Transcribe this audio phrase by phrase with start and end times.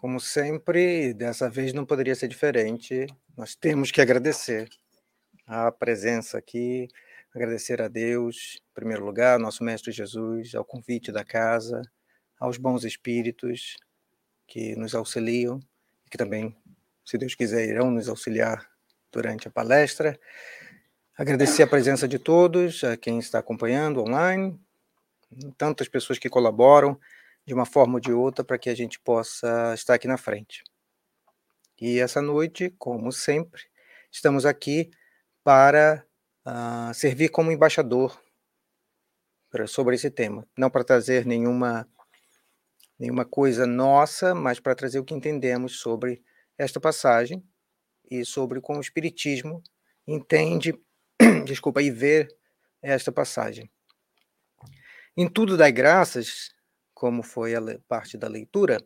[0.00, 3.06] Como sempre, dessa vez não poderia ser diferente.
[3.36, 4.66] Nós temos que agradecer
[5.46, 6.88] a presença aqui,
[7.34, 11.82] agradecer a Deus, em primeiro lugar, nosso Mestre Jesus, ao convite da casa,
[12.38, 13.76] aos bons espíritos
[14.46, 15.60] que nos auxiliam
[16.06, 16.56] e que também,
[17.04, 18.70] se Deus quiser, irão nos auxiliar
[19.12, 20.18] durante a palestra.
[21.14, 24.58] Agradecer a presença de todos, a quem está acompanhando online,
[25.58, 26.98] tantas pessoas que colaboram
[27.50, 30.62] de uma forma ou de outra para que a gente possa estar aqui na frente.
[31.80, 33.62] E essa noite, como sempre,
[34.08, 34.88] estamos aqui
[35.42, 36.06] para
[36.46, 38.22] uh, servir como embaixador
[39.50, 40.46] pra, sobre esse tema.
[40.56, 41.88] Não para trazer nenhuma,
[42.96, 46.22] nenhuma coisa nossa, mas para trazer o que entendemos sobre
[46.56, 47.42] esta passagem
[48.08, 49.60] e sobre como o Espiritismo
[50.06, 50.72] entende,
[51.44, 52.28] desculpa, e vê
[52.80, 53.68] esta passagem.
[55.16, 56.54] Em tudo dai graças,
[57.00, 58.76] como foi a parte da leitura,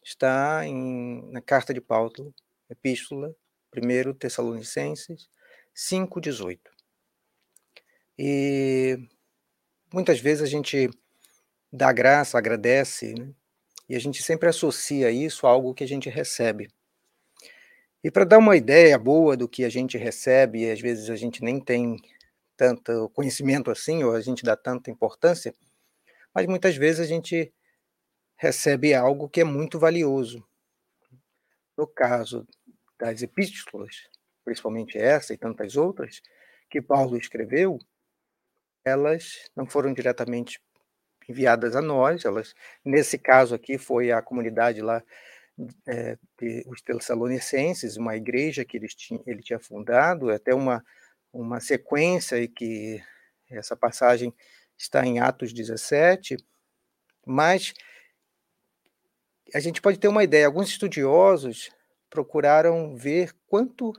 [0.00, 2.32] está em, na carta de Paulo,
[2.70, 3.34] epístola,
[3.76, 5.28] 1 Tessalonicenses
[5.74, 6.60] 5,18.
[8.16, 8.96] E
[9.92, 10.88] muitas vezes a gente
[11.72, 13.34] dá graça, agradece, né?
[13.88, 16.68] e a gente sempre associa isso a algo que a gente recebe.
[18.04, 21.16] E para dar uma ideia boa do que a gente recebe, e às vezes a
[21.16, 21.96] gente nem tem
[22.56, 25.52] tanto conhecimento assim, ou a gente dá tanta importância,
[26.32, 27.52] mas muitas vezes a gente
[28.36, 30.46] recebe algo que é muito valioso.
[31.76, 32.46] No caso
[32.98, 34.08] das epístolas,
[34.44, 36.22] principalmente essa e tantas outras,
[36.70, 37.78] que Paulo escreveu,
[38.84, 40.60] elas não foram diretamente
[41.28, 45.02] enviadas a nós, elas, nesse caso aqui, foi a comunidade lá
[45.86, 50.84] é, de os Tessalonicenses, uma igreja que ele tinha fundado, até uma,
[51.32, 53.02] uma sequência e que
[53.50, 54.32] essa passagem
[54.76, 56.36] está em Atos 17,
[57.24, 57.72] mas
[59.54, 60.46] a gente pode ter uma ideia.
[60.46, 61.70] Alguns estudiosos
[62.10, 63.92] procuraram ver quanto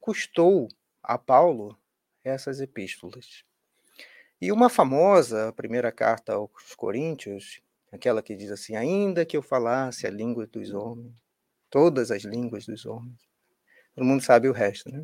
[0.00, 0.68] custou
[1.02, 1.78] a Paulo
[2.24, 3.44] essas epístolas.
[4.40, 7.60] E uma famosa, a primeira carta aos Coríntios,
[7.92, 11.14] aquela que diz assim: Ainda que eu falasse a língua dos homens,
[11.70, 13.20] todas as línguas dos homens.
[13.94, 15.02] Todo mundo sabe o resto, né?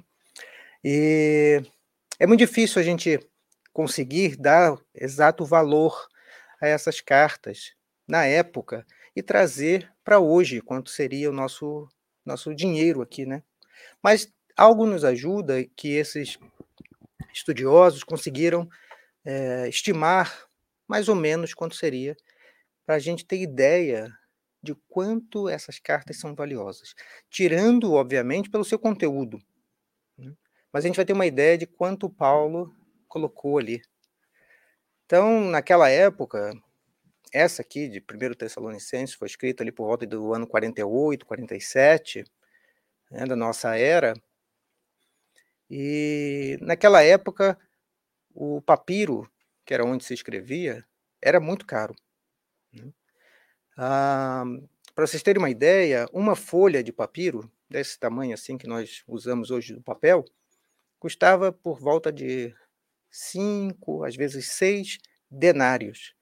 [0.83, 1.63] E
[2.19, 3.21] é muito difícil a gente
[3.73, 6.09] conseguir dar exato valor
[6.61, 7.75] a essas cartas
[8.09, 8.85] na época
[9.19, 11.89] e trazer para hoje quanto seria o nosso
[12.25, 13.43] nosso dinheiro aqui, né?
[14.03, 16.39] Mas algo nos ajuda que esses
[17.33, 18.69] estudiosos conseguiram
[19.25, 20.47] é, estimar
[20.87, 22.17] mais ou menos quanto seria
[22.87, 24.13] para a gente ter ideia
[24.63, 26.95] de quanto essas cartas são valiosas,
[27.31, 29.39] tirando, obviamente, pelo seu conteúdo.
[30.17, 30.33] Né?
[30.73, 32.75] Mas a gente vai ter uma ideia de quanto Paulo
[33.09, 33.83] colocou ali.
[35.07, 36.53] Então, naquela época,
[37.33, 42.25] essa aqui, de 1 Tessalonicenses, foi escrita ali por volta do ano 48, 47,
[43.11, 44.15] né, da nossa era.
[45.71, 47.59] E naquela época,
[48.35, 49.31] o papiro,
[49.67, 50.85] que era onde se escrevia,
[51.23, 51.95] era muito caro.
[52.73, 52.93] Né?
[53.77, 54.45] Ah,
[54.95, 59.51] Para vocês terem uma ideia, uma folha de papiro, desse tamanho assim que nós usamos
[59.51, 60.25] hoje do papel,
[60.99, 62.55] custava por volta de
[63.11, 64.99] cinco, às vezes seis
[65.31, 66.15] denários.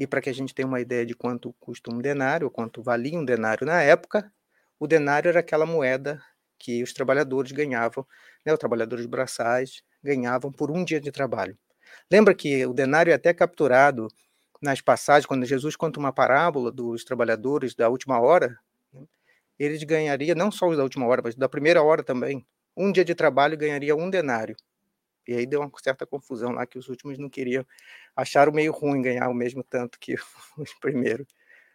[0.00, 3.18] E para que a gente tenha uma ideia de quanto custa um denário, quanto valia
[3.18, 4.32] um denário na época,
[4.80, 6.22] o denário era aquela moeda
[6.58, 8.06] que os trabalhadores ganhavam,
[8.46, 11.56] né, os trabalhadores braçais ganhavam por um dia de trabalho.
[12.10, 14.08] Lembra que o denário é até capturado
[14.62, 18.58] nas passagens, quando Jesus conta uma parábola dos trabalhadores da última hora,
[18.92, 19.04] né,
[19.58, 22.46] eles ganhariam, não só os da última hora, mas da primeira hora também,
[22.76, 24.56] um dia de trabalho ganharia um denário.
[25.30, 27.64] E aí deu uma certa confusão lá que os últimos não queriam,
[28.16, 30.16] acharam meio ruim ganhar o mesmo tanto que
[30.58, 31.28] os primeiros.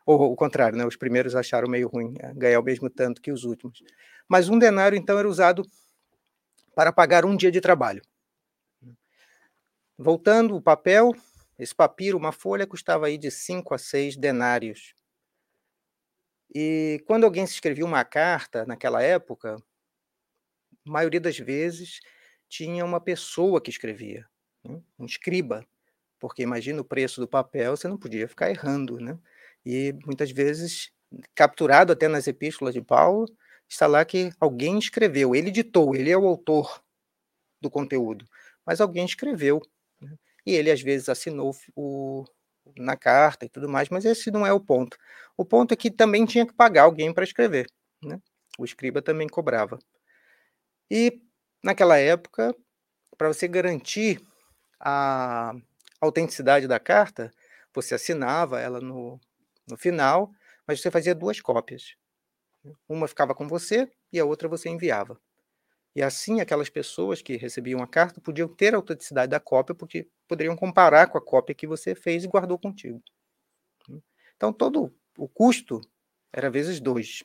[0.05, 0.85] Ou o contrário, né?
[0.85, 3.81] Os primeiros acharam meio ruim é, ganhar o mesmo tanto que os últimos.
[4.27, 5.63] Mas um denário, então, era usado
[6.75, 8.01] para pagar um dia de trabalho.
[9.97, 11.15] Voltando, o papel,
[11.57, 14.93] esse papiro, uma folha, custava aí de 5 a 6 denários.
[16.53, 19.55] E quando alguém se escrevia uma carta naquela época,
[20.85, 22.01] a maioria das vezes
[22.49, 24.25] tinha uma pessoa que escrevia,
[24.63, 24.81] né?
[24.97, 25.65] um escriba,
[26.19, 29.17] porque imagina o preço do papel, você não podia ficar errando, né?
[29.65, 30.91] E muitas vezes,
[31.33, 33.25] capturado até nas epístolas de Paulo,
[33.67, 36.83] está lá que alguém escreveu, ele ditou, ele é o autor
[37.59, 38.25] do conteúdo,
[38.65, 39.61] mas alguém escreveu,
[39.99, 40.15] né?
[40.45, 42.25] e ele às vezes assinou o,
[42.77, 44.97] na carta e tudo mais, mas esse não é o ponto.
[45.37, 47.67] O ponto é que também tinha que pagar alguém para escrever,
[48.01, 48.21] né?
[48.57, 49.79] O escriba também cobrava.
[50.89, 51.21] E
[51.65, 52.55] Naquela época,
[53.17, 54.21] para você garantir
[54.79, 55.51] a
[55.99, 57.33] autenticidade da carta,
[57.73, 59.19] você assinava ela no,
[59.67, 60.31] no final,
[60.67, 61.95] mas você fazia duas cópias.
[62.87, 65.19] Uma ficava com você e a outra você enviava.
[65.95, 70.07] E assim, aquelas pessoas que recebiam a carta podiam ter a autenticidade da cópia, porque
[70.27, 73.01] poderiam comparar com a cópia que você fez e guardou contigo.
[74.35, 75.81] Então, todo o custo
[76.31, 77.23] era vezes dois.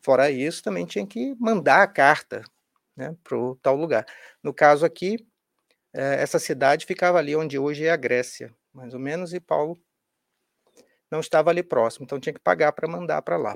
[0.00, 2.42] Fora isso, também tinha que mandar a carta
[2.96, 4.06] né, para o tal lugar.
[4.42, 5.16] No caso aqui,
[5.92, 9.78] eh, essa cidade ficava ali onde hoje é a Grécia, mais ou menos, e Paulo
[11.10, 13.54] não estava ali próximo, então tinha que pagar para mandar para lá.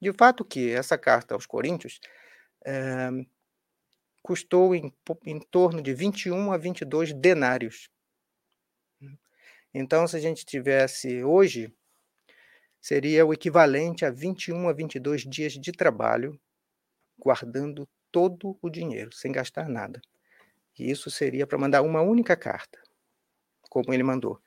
[0.00, 2.00] De fato que essa carta aos Coríntios
[2.64, 3.10] é,
[4.22, 4.92] custou em,
[5.24, 7.88] em torno de 21 a 22 denários.
[9.72, 11.74] Então, se a gente tivesse hoje,
[12.80, 16.38] seria o equivalente a 21 a 22 dias de trabalho,
[17.18, 20.00] guardando todo o dinheiro, sem gastar nada.
[20.78, 22.80] E isso seria para mandar uma única carta,
[23.68, 24.40] como ele mandou.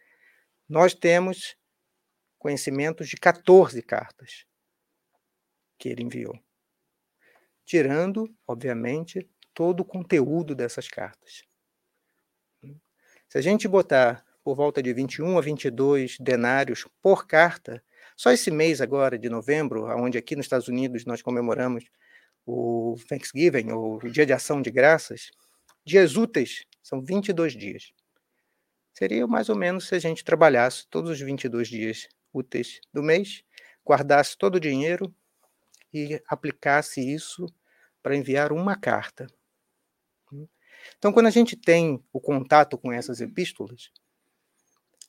[0.70, 1.58] Nós temos
[2.40, 4.46] conhecimentos de 14 cartas
[5.78, 6.40] que ele enviou,
[7.66, 11.44] tirando, obviamente, todo o conteúdo dessas cartas.
[13.28, 17.84] Se a gente botar por volta de 21 a 22 denários por carta,
[18.16, 21.84] só esse mês agora, de novembro, onde aqui nos Estados Unidos nós comemoramos
[22.48, 25.32] o Thanksgiving, o Dia de Ação de Graças,
[25.86, 27.92] dias úteis são 22 dias.
[28.94, 33.44] Seria mais ou menos se a gente trabalhasse todos os 22 dias úteis do mês,
[33.86, 35.14] guardasse todo o dinheiro
[35.94, 37.46] e aplicasse isso
[38.02, 39.28] para enviar uma carta.
[40.98, 43.92] Então, quando a gente tem o contato com essas epístolas,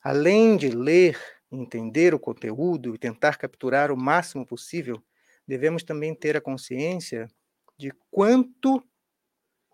[0.03, 1.17] além de ler,
[1.49, 5.01] entender o conteúdo e tentar capturar o máximo possível,
[5.49, 7.27] devemos também ter a consciência
[7.75, 8.87] de quanto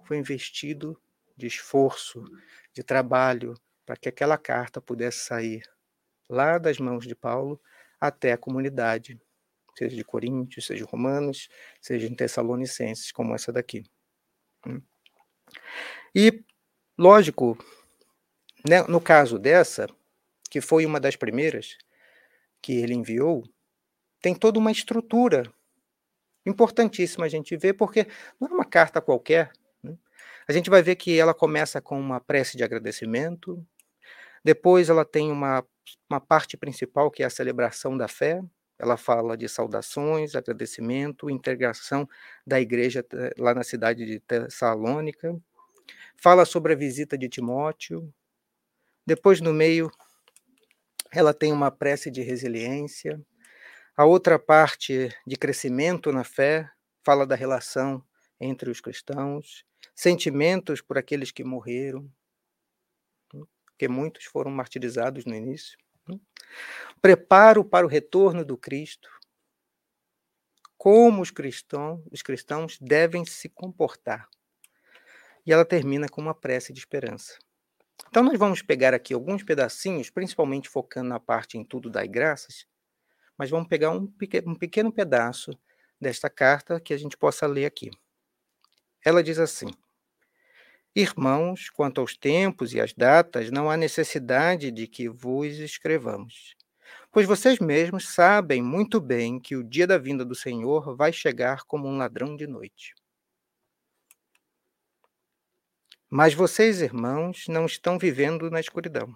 [0.06, 0.98] foi investido
[1.36, 2.24] de esforço,
[2.74, 3.54] de trabalho,
[3.86, 5.62] para que aquela carta pudesse sair
[6.30, 7.62] lá das mãos de Paulo
[8.00, 9.20] até a comunidade,
[9.78, 11.50] seja de Coríntios, seja de Romanos,
[11.82, 13.84] seja em Tessalonicenses, como essa daqui.
[14.66, 14.82] Hum.
[16.16, 16.42] E,
[16.98, 17.58] lógico,
[18.66, 19.88] né, no caso dessa,
[20.50, 21.78] que foi uma das primeiras
[22.62, 23.44] que ele enviou,
[24.22, 25.54] tem toda uma estrutura
[26.46, 28.08] importantíssima a gente ver, porque
[28.40, 29.52] não é uma carta qualquer.
[29.84, 29.98] Né?
[30.48, 33.66] A gente vai ver que ela começa com uma prece de agradecimento,
[34.44, 35.66] depois ela tem uma
[36.10, 38.42] uma parte principal que é a celebração da fé.
[38.78, 42.08] Ela fala de saudações, agradecimento, integração
[42.46, 45.40] da igreja eh, lá na cidade de Tessalônica.
[46.18, 48.14] Fala sobre a visita de Timóteo.
[49.06, 49.90] Depois, no meio,
[51.12, 53.22] ela tem uma prece de resiliência.
[53.98, 56.70] A outra parte de crescimento na fé
[57.02, 58.04] fala da relação
[58.38, 59.64] entre os cristãos,
[59.96, 62.12] sentimentos por aqueles que morreram,
[63.66, 65.78] porque muitos foram martirizados no início.
[66.10, 66.20] Né?
[67.02, 69.10] Preparo para o retorno do Cristo.
[70.78, 74.30] Como os cristãos, os cristãos devem se comportar.
[75.46, 77.40] E ela termina com uma prece de esperança.
[78.10, 82.68] Então, nós vamos pegar aqui alguns pedacinhos, principalmente focando na parte em tudo das graças,
[83.38, 85.52] mas vamos pegar um pequeno, um pequeno pedaço
[86.00, 87.92] desta carta que a gente possa ler aqui.
[89.04, 89.68] Ela diz assim:
[90.96, 96.56] Irmãos, quanto aos tempos e às datas, não há necessidade de que vos escrevamos,
[97.12, 101.64] pois vocês mesmos sabem muito bem que o dia da vinda do Senhor vai chegar
[101.66, 102.94] como um ladrão de noite.
[106.10, 109.14] Mas vocês, irmãos, não estão vivendo na escuridão.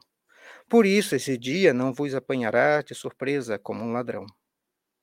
[0.70, 4.28] Por isso, esse dia não vos apanhará de surpresa como um ladrão.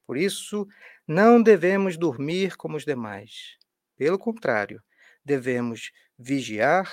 [0.06, 0.64] Por isso,
[1.08, 3.58] não devemos dormir como os demais.
[3.96, 4.80] Pelo contrário,
[5.24, 6.88] devemos vigiar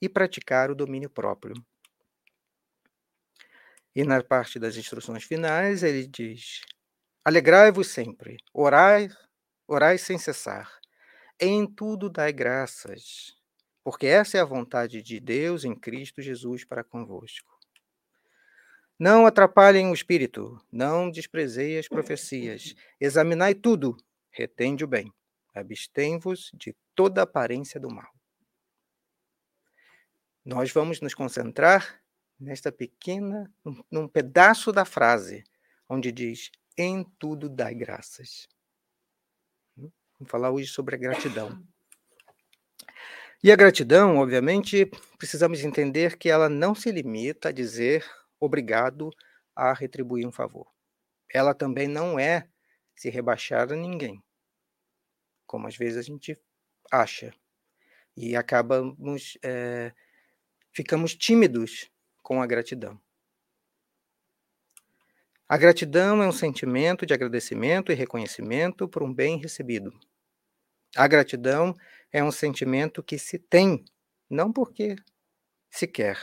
[0.00, 1.54] e praticar o domínio próprio.
[3.94, 6.62] E na parte das instruções finais, ele diz:
[7.22, 9.10] Alegrai-vos sempre, orai,
[9.68, 10.70] orai sem cessar.
[11.38, 13.34] Em tudo dai graças,
[13.84, 17.55] porque essa é a vontade de Deus em Cristo Jesus para convosco.
[18.98, 23.94] Não atrapalhem o espírito, não desprezei as profecias, examinai tudo,
[24.30, 25.12] retende o bem,
[25.54, 28.10] abstém-vos de toda aparência do mal.
[30.42, 32.00] Nós vamos nos concentrar
[32.40, 33.52] nesta pequena,
[33.90, 35.44] num, pedaço da frase,
[35.88, 38.48] onde diz: em tudo dai graças.
[39.76, 39.90] Hum?
[40.18, 41.62] Vamos falar hoje sobre a gratidão.
[43.42, 48.04] E a gratidão, obviamente, precisamos entender que ela não se limita a dizer
[48.46, 49.10] obrigado
[49.54, 50.66] a retribuir um favor.
[51.32, 52.48] Ela também não é
[52.94, 54.22] se rebaixar a ninguém,
[55.46, 56.38] como às vezes a gente
[56.90, 57.32] acha.
[58.16, 59.92] E acabamos, é,
[60.72, 61.90] ficamos tímidos
[62.22, 63.00] com a gratidão.
[65.48, 69.92] A gratidão é um sentimento de agradecimento e reconhecimento por um bem recebido.
[70.96, 71.74] A gratidão
[72.10, 73.84] é um sentimento que se tem,
[74.28, 74.96] não porque
[75.70, 76.18] se quer,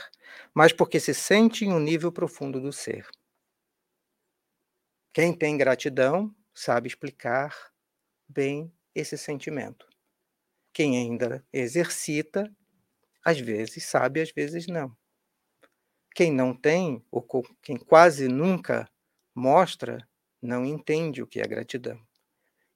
[0.54, 3.06] mas porque se sente em um nível profundo do ser.
[5.12, 7.54] Quem tem gratidão sabe explicar
[8.28, 9.88] bem esse sentimento.
[10.72, 12.52] Quem ainda exercita,
[13.24, 14.96] às vezes sabe, às vezes não.
[16.14, 17.24] Quem não tem, ou
[17.62, 18.88] quem quase nunca
[19.34, 19.98] mostra,
[20.40, 22.00] não entende o que é gratidão.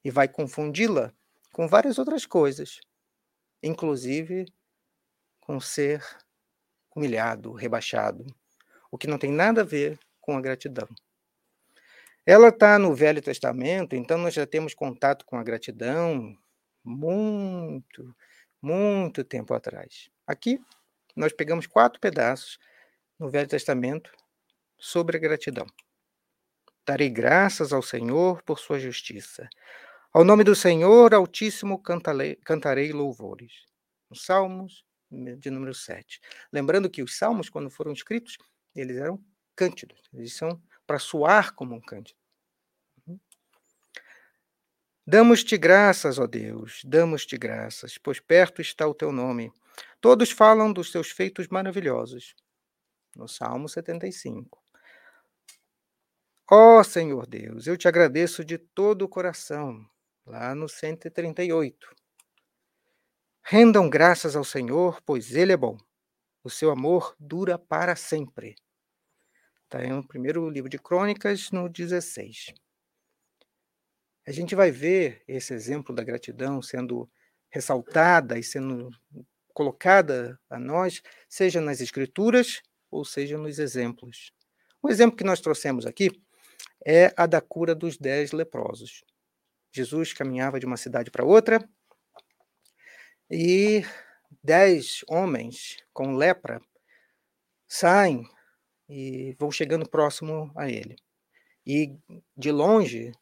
[0.04, 1.12] E vai confundi-la
[1.52, 2.80] com várias outras coisas,
[3.62, 4.46] inclusive
[5.40, 6.04] com ser
[6.98, 8.26] humilhado, rebaixado,
[8.90, 10.88] o que não tem nada a ver com a gratidão.
[12.26, 16.36] Ela está no Velho Testamento, então nós já temos contato com a gratidão
[16.84, 18.14] muito,
[18.60, 20.10] muito tempo atrás.
[20.26, 20.60] Aqui
[21.16, 22.58] nós pegamos quatro pedaços
[23.18, 24.12] no Velho Testamento
[24.76, 25.66] sobre a gratidão.
[26.86, 29.48] Darei graças ao Senhor por sua justiça.
[30.12, 33.52] Ao nome do Senhor Altíssimo cantarei, louvores.
[34.10, 36.20] Os Salmos, de número 7.
[36.52, 38.36] Lembrando que os salmos, quando foram escritos,
[38.74, 39.22] eles eram
[39.56, 42.18] cântidos, eles são para soar como um cântido.
[43.06, 43.18] Uhum.
[45.06, 49.52] Damos-te graças, ó Deus, damos-te graças, pois perto está o teu nome.
[50.00, 52.34] Todos falam dos teus feitos maravilhosos.
[53.16, 54.62] No Salmo 75.
[56.50, 59.84] Ó Senhor Deus, eu te agradeço de todo o coração.
[60.24, 61.97] Lá no 138.
[63.50, 65.78] Rendam graças ao Senhor, pois Ele é bom.
[66.44, 68.54] O seu amor dura para sempre.
[69.64, 72.52] Está no primeiro livro de Crônicas, no 16.
[74.26, 77.10] A gente vai ver esse exemplo da gratidão sendo
[77.48, 78.90] ressaltada e sendo
[79.54, 84.30] colocada a nós, seja nas Escrituras ou seja nos exemplos.
[84.82, 86.10] O exemplo que nós trouxemos aqui
[86.84, 89.02] é a da cura dos dez leprosos.
[89.72, 91.66] Jesus caminhava de uma cidade para outra
[93.30, 93.84] e
[94.42, 96.60] dez homens com lepra
[97.66, 98.26] saem
[98.88, 100.96] e vão chegando próximo a ele.
[101.66, 101.94] E
[102.36, 103.12] de longe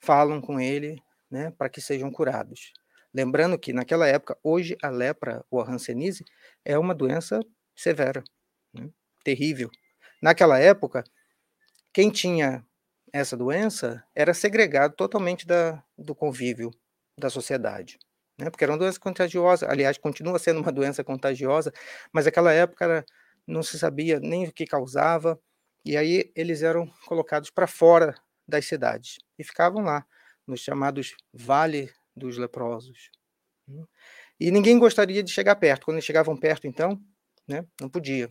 [0.00, 2.72] falam com ele né, para que sejam curados.
[3.12, 6.24] Lembrando que naquela época, hoje a lepra ou a hanseníase
[6.64, 7.40] é uma doença
[7.74, 8.22] severa,
[8.72, 8.88] né,
[9.24, 9.70] terrível.
[10.22, 11.02] Naquela época,
[11.92, 12.64] quem tinha
[13.12, 16.70] essa doença era segregado totalmente da, do convívio
[17.18, 17.98] da sociedade
[18.38, 18.50] né?
[18.50, 21.72] Porque era uma doença contagiosa, aliás, continua sendo uma doença contagiosa,
[22.12, 23.04] mas naquela época
[23.46, 25.38] não se sabia nem o que causava,
[25.84, 28.14] e aí eles eram colocados para fora
[28.46, 30.04] das cidades e ficavam lá,
[30.46, 33.10] nos chamados Vale dos Leprosos.
[33.68, 33.84] Né.
[34.38, 35.84] E ninguém gostaria de chegar perto.
[35.84, 37.00] Quando eles chegavam perto, então,
[37.48, 38.28] né, não podia.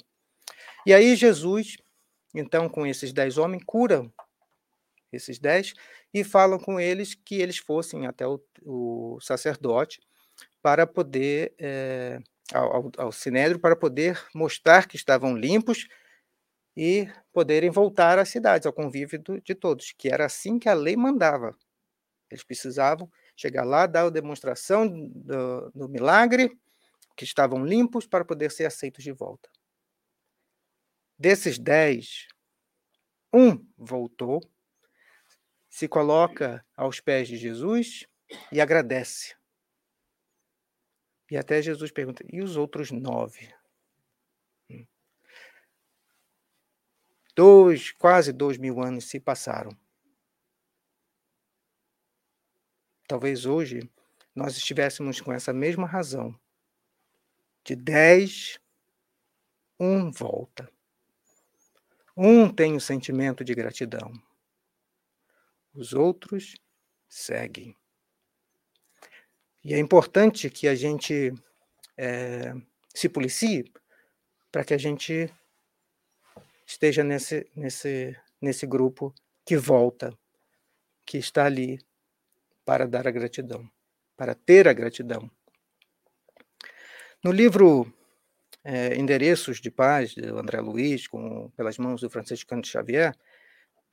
[0.86, 1.78] E aí Jesus,
[2.34, 4.10] então, com esses dez homens, cura
[5.12, 5.74] esses dez,
[6.16, 10.00] e falam com eles que eles fossem até o, o sacerdote
[10.62, 12.20] para poder, é,
[12.54, 15.90] ao, ao sinédrio, para poder mostrar que estavam limpos
[16.74, 20.74] e poderem voltar às cidades, ao convívio do, de todos, que era assim que a
[20.74, 21.54] lei mandava.
[22.32, 26.58] Eles precisavam chegar lá, dar a demonstração do, do milagre,
[27.18, 29.50] que estavam limpos para poder ser aceitos de volta.
[31.20, 32.26] Desses dez,
[33.34, 34.42] um voltou
[35.76, 38.08] se coloca aos pés de Jesus
[38.50, 39.36] e agradece.
[41.30, 43.54] E até Jesus pergunta: e os outros nove?
[44.70, 44.88] Hum.
[47.36, 49.78] Dois, quase dois mil anos se passaram.
[53.06, 53.82] Talvez hoje
[54.34, 56.40] nós estivéssemos com essa mesma razão.
[57.66, 58.62] De dez,
[59.78, 60.72] um volta.
[62.16, 64.14] Um tem o sentimento de gratidão
[65.76, 66.56] os outros
[67.08, 67.76] seguem.
[69.64, 71.34] E é importante que a gente
[71.98, 72.54] é,
[72.94, 73.72] se policie
[74.52, 75.30] para que a gente
[76.66, 79.14] esteja nesse, nesse, nesse grupo
[79.46, 80.18] que volta,
[81.06, 81.80] que está ali
[82.64, 83.70] para dar a gratidão,
[84.16, 85.30] para ter a gratidão.
[87.24, 87.92] No livro
[88.64, 93.16] é, Endereços de Paz, do André Luiz, com, pelas mãos do Francisco de Xavier,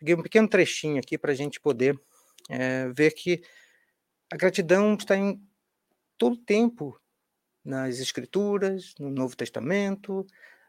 [0.02, 1.96] Peguei um pequeno trechinho aqui para a gente poder
[2.50, 3.40] é, ver que
[4.32, 5.40] a gratidão está em
[6.18, 7.00] todo tempo
[7.64, 10.26] nas Escrituras, no Novo Testamento,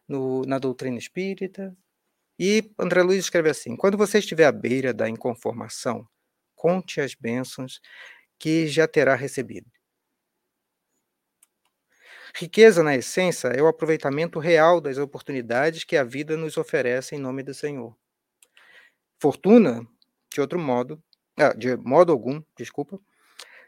[0.07, 1.75] no, na doutrina espírita.
[2.37, 6.07] E André Luiz escreve assim: quando você estiver à beira da inconformação,
[6.55, 7.81] conte as bênçãos
[8.37, 9.65] que já terá recebido.
[12.35, 17.19] Riqueza, na essência, é o aproveitamento real das oportunidades que a vida nos oferece em
[17.19, 17.97] nome do Senhor.
[19.23, 19.87] Fortuna,
[20.33, 21.01] de outro modo,
[21.37, 22.99] ah, de modo algum, desculpa,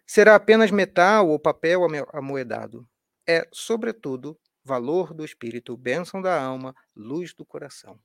[0.06, 1.80] será apenas metal ou papel
[2.12, 2.86] amoedado.
[3.26, 7.98] É, sobretudo, valor do espírito, bênção da alma, luz do coração.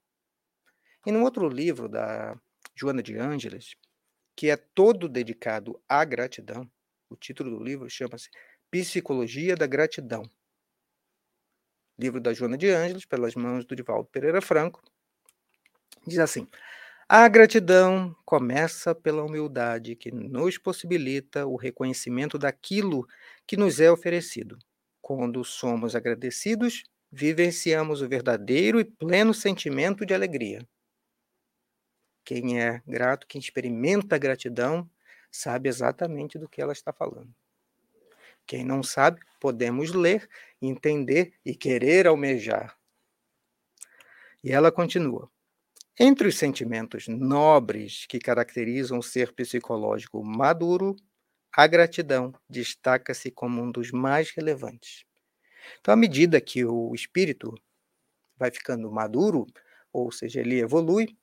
[1.04, 2.38] E num outro livro da
[2.72, 3.74] Joana de Ângeles,
[4.36, 6.70] que é todo dedicado à gratidão,
[7.08, 8.30] o título do livro chama-se
[8.70, 10.22] Psicologia da Gratidão.
[11.98, 14.80] Livro da Joana de Ângeles, pelas mãos do Divaldo Pereira Franco.
[16.06, 16.48] Diz assim:
[17.12, 23.04] A gratidão começa pela humildade que nos possibilita o reconhecimento daquilo
[23.44, 24.56] que nos é oferecido.
[25.02, 30.64] Quando somos agradecidos, vivenciamos o verdadeiro e pleno sentimento de alegria.
[32.24, 34.88] Quem é grato, quem experimenta a gratidão,
[35.32, 37.34] sabe exatamente do que ela está falando.
[38.46, 40.28] Quem não sabe, podemos ler,
[40.62, 42.78] entender e querer almejar.
[44.44, 45.28] E ela continua.
[46.02, 50.96] Entre os sentimentos nobres que caracterizam o ser psicológico maduro,
[51.54, 55.04] a gratidão destaca-se como um dos mais relevantes.
[55.78, 57.52] Então, à medida que o espírito
[58.34, 59.46] vai ficando maduro,
[59.92, 61.18] ou seja, ele evolui,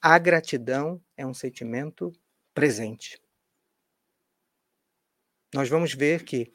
[0.00, 2.10] a gratidão é um sentimento
[2.54, 3.20] presente.
[5.52, 6.50] Nós vamos ver que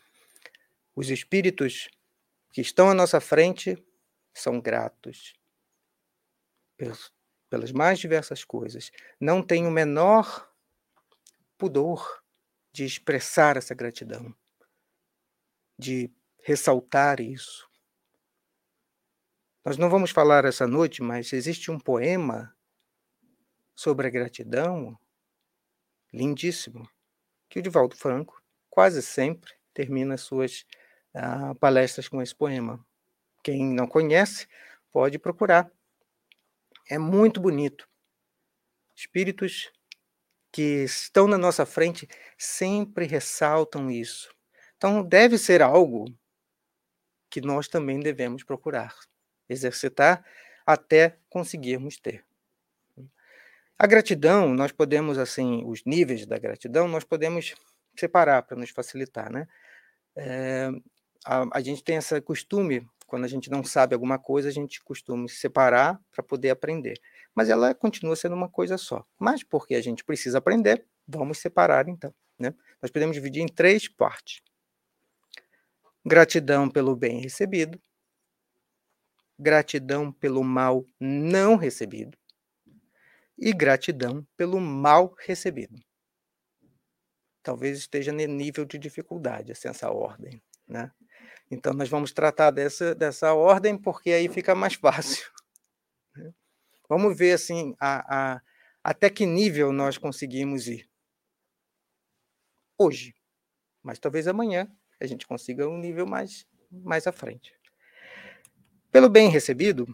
[0.95, 1.87] os espíritos
[2.51, 3.77] que estão à nossa frente
[4.33, 5.37] são gratos
[6.77, 8.91] pelas mais diversas coisas.
[9.19, 10.49] Não têm o menor
[11.57, 12.21] pudor
[12.71, 14.33] de expressar essa gratidão,
[15.77, 16.11] de
[16.43, 17.67] ressaltar isso.
[19.65, 22.55] Nós não vamos falar essa noite, mas existe um poema
[23.75, 24.97] sobre a gratidão,
[26.13, 26.89] lindíssimo,
[27.49, 30.65] que o Divaldo Franco quase sempre termina suas
[31.13, 32.83] uh, palestras com esse poema.
[33.43, 34.47] Quem não conhece,
[34.91, 35.71] pode procurar.
[36.89, 37.87] É muito bonito.
[38.95, 39.71] Espíritos
[40.51, 44.33] que estão na nossa frente sempre ressaltam isso.
[44.77, 46.05] Então, deve ser algo
[47.29, 48.95] que nós também devemos procurar,
[49.49, 50.25] exercitar
[50.65, 52.25] até conseguirmos ter.
[53.77, 57.53] A gratidão, nós podemos, assim, os níveis da gratidão, nós podemos
[57.95, 59.47] separar para nos facilitar, né?
[60.15, 60.69] É,
[61.23, 64.83] a, a, gente tem esse costume, quando a gente não sabe alguma coisa, a gente
[64.83, 66.99] costuma separar para poder aprender.
[67.33, 69.03] Mas ela continua sendo uma coisa só.
[69.17, 72.13] Mas porque a gente precisa aprender, vamos separar então.
[72.37, 72.53] Né?
[72.81, 74.41] Nós podemos dividir em três partes:
[76.05, 77.81] gratidão pelo bem recebido,
[79.39, 82.17] gratidão pelo mal não recebido
[83.37, 85.79] e gratidão pelo mal recebido.
[87.41, 90.91] Talvez esteja no nível de dificuldade assim, essa ordem, né?
[91.49, 95.25] Então nós vamos tratar dessa, dessa ordem porque aí fica mais fácil.
[96.15, 96.33] Né?
[96.89, 98.41] Vamos ver assim a, a,
[98.83, 100.89] até que nível nós conseguimos ir
[102.77, 103.15] hoje,
[103.81, 107.53] mas talvez amanhã a gente consiga um nível mais mais à frente.
[108.91, 109.87] Pelo bem recebido,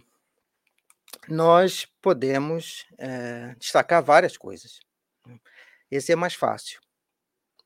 [1.27, 4.79] nós podemos é, destacar várias coisas.
[5.25, 5.39] Né.
[5.89, 6.81] Esse é mais fácil.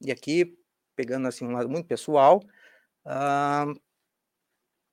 [0.02, 0.58] E aqui,
[0.96, 2.42] pegando assim um lado muito pessoal,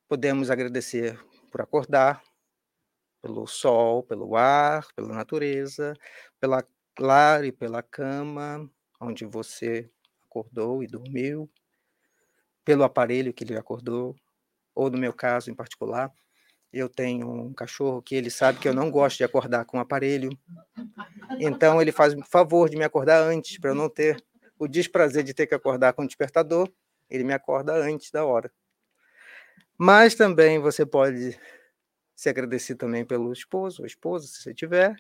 [0.09, 1.19] podemos agradecer
[1.51, 2.23] por acordar,
[3.23, 5.95] pelo sol, pelo ar, pela natureza,
[6.39, 6.63] pela
[6.99, 9.91] lar e pela cama onde você
[10.25, 11.51] acordou e dormiu,
[12.65, 14.15] pelo aparelho que ele acordou,
[14.75, 16.13] ou no meu caso em particular,
[16.73, 20.31] eu tenho um cachorro que ele sabe que eu não gosto de acordar com aparelho.
[21.39, 24.23] Então ele faz o favor de me acordar antes para eu não ter
[24.59, 26.69] o desprazer de ter que acordar com o despertador.
[27.15, 28.53] Ele me acorda antes da hora.
[29.79, 31.39] Mas também você pode
[32.15, 34.97] se agradecer também pelo esposo ou esposa, se você tiver,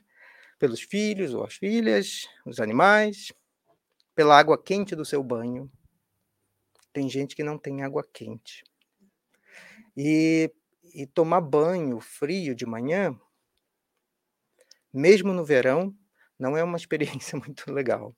[0.58, 3.32] pelos filhos ou as filhas, os animais,
[4.14, 5.70] pela água quente do seu banho.
[6.92, 8.64] Tem gente que não tem água quente.
[9.96, 10.52] E
[10.94, 13.18] e tomar banho frio de manhã,
[14.92, 15.92] mesmo no verão,
[16.38, 18.14] não é uma experiência muito legal.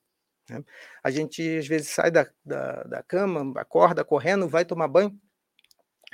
[0.49, 0.63] Né?
[1.03, 5.19] A gente às vezes sai da, da, da cama, acorda correndo, vai tomar banho,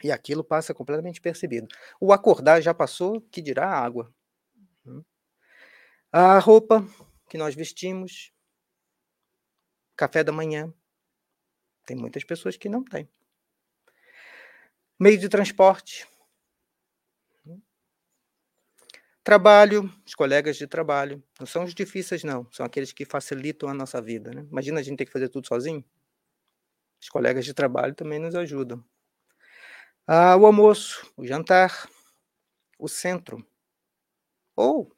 [0.04, 1.67] e aquilo passa completamente percebido.
[2.00, 4.13] O acordar já passou, que dirá a água.
[4.86, 5.02] Né?
[6.12, 6.86] A roupa
[7.30, 8.32] que nós vestimos,
[9.96, 10.74] café da manhã,
[11.86, 13.08] tem muitas pessoas que não têm.
[15.00, 16.08] Meio de transporte,
[19.23, 21.23] Trabalho, os colegas de trabalho.
[21.39, 22.45] Não são os difíceis, não.
[22.51, 24.31] São aqueles que facilitam a nossa vida.
[24.31, 24.45] Né?
[24.51, 25.83] Imagina a gente ter que fazer tudo sozinho.
[27.01, 28.83] Os colegas de trabalho também nos ajudam.
[30.05, 31.88] Ah, o almoço, o jantar,
[32.77, 33.45] o centro.
[34.55, 34.91] Ou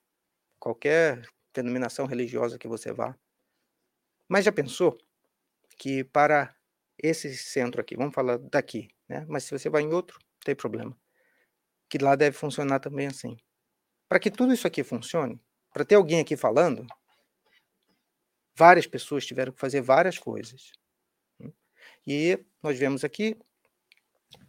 [0.59, 1.21] qualquer
[1.53, 3.15] denominação religiosa que você vá.
[4.27, 4.97] Mas já pensou
[5.77, 6.55] que para
[6.97, 9.25] esse centro aqui, vamos falar daqui, né?
[9.29, 10.97] Mas se você vai em outro, tem problema.
[11.89, 13.37] Que lá deve funcionar também assim.
[14.07, 15.39] Para que tudo isso aqui funcione,
[15.73, 16.85] para ter alguém aqui falando,
[18.55, 20.71] várias pessoas tiveram que fazer várias coisas.
[22.07, 23.35] E nós vemos aqui,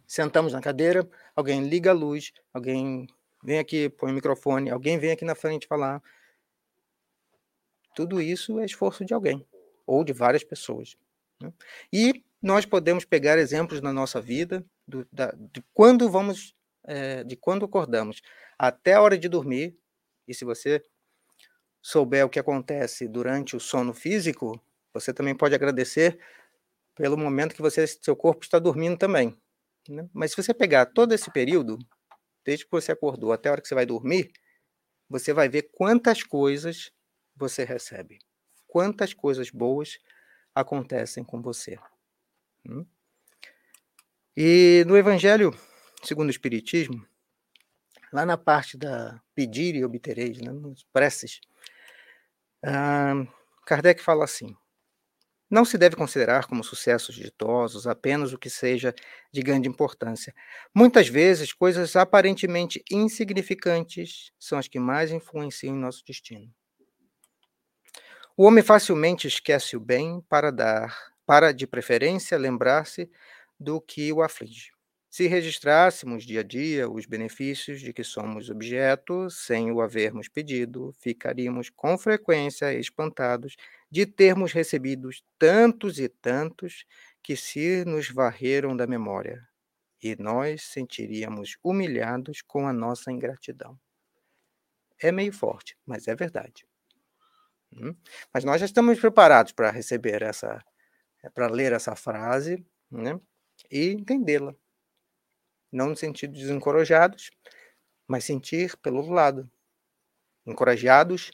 [0.05, 3.07] sentamos na cadeira, alguém liga a luz, alguém
[3.43, 6.01] vem aqui, põe o microfone, alguém vem aqui na frente falar.
[7.95, 9.45] Tudo isso é esforço de alguém,
[9.85, 10.95] ou de várias pessoas.
[11.41, 11.51] Né?
[11.91, 16.55] E nós podemos pegar exemplos na nossa vida do, da, de quando vamos,
[16.87, 18.21] é, de quando acordamos
[18.57, 19.77] até a hora de dormir.
[20.27, 20.81] E se você
[21.81, 24.59] souber o que acontece durante o sono físico,
[24.93, 26.17] você também pode agradecer
[26.95, 29.37] pelo momento que você, seu corpo está dormindo também.
[29.87, 30.09] Né?
[30.13, 31.77] Mas se você pegar todo esse período,
[32.43, 34.31] desde que você acordou até a hora que você vai dormir,
[35.09, 36.91] você vai ver quantas coisas
[37.35, 38.17] você recebe,
[38.67, 39.97] quantas coisas boas
[40.53, 41.77] acontecem com você.
[42.67, 42.85] Hum?
[44.35, 45.57] E no Evangelho
[46.03, 47.05] segundo o Espiritismo,
[48.11, 51.39] lá na parte da pedir e obtereis, né, nos preces,
[52.65, 53.27] uh,
[53.65, 54.55] Kardec fala assim:
[55.49, 58.93] não se deve considerar como sucessos ditosos apenas o que seja
[59.31, 60.33] de grande importância.
[60.75, 66.53] Muitas vezes, coisas aparentemente insignificantes são as que mais influenciam nosso destino.
[68.35, 73.09] O homem facilmente esquece o bem para dar, para de preferência lembrar-se
[73.59, 74.76] do que o aflige.
[75.17, 80.93] Se registrássemos dia a dia os benefícios de que somos objeto, sem o havermos pedido,
[80.99, 83.55] ficaríamos com frequência espantados
[83.89, 86.85] de termos recebidos tantos e tantos
[87.23, 89.43] que se nos varreram da memória,
[90.03, 93.75] e nós sentiríamos humilhados com a nossa ingratidão.
[95.01, 96.63] É meio forte, mas é verdade.
[97.73, 97.95] Hum?
[98.31, 100.63] Mas nós já estamos preparados para receber essa,
[101.33, 103.19] para ler essa frase né?
[103.71, 104.55] e entendê-la
[105.71, 107.31] não no sentido de desencorajados,
[108.07, 109.51] mas sentir pelo outro lado,
[110.45, 111.31] encorajados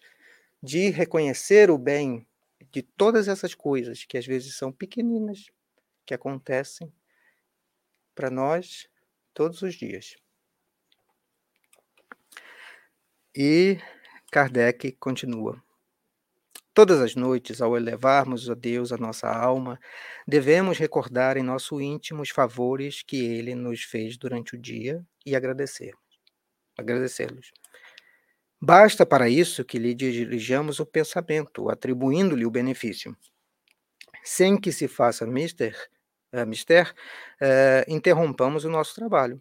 [0.61, 2.25] de reconhecer o bem
[2.71, 5.51] de todas essas coisas que às vezes são pequeninas,
[6.05, 6.91] que acontecem
[8.15, 8.87] para nós
[9.33, 10.15] todos os dias.
[13.35, 13.79] E
[14.31, 15.61] Kardec continua.
[16.73, 19.79] Todas as noites, ao elevarmos a Deus a nossa alma,
[20.27, 25.35] devemos recordar em nosso íntimo os favores que Ele nos fez durante o dia e
[25.35, 25.93] agradecer.
[26.75, 27.51] Agradecê-los.
[28.59, 33.15] Basta para isso que lhe dirijamos o pensamento, atribuindo-lhe o benefício.
[34.23, 35.77] Sem que se faça mister,
[36.33, 36.91] uh, mister
[37.41, 39.39] uh, interrompamos o nosso trabalho.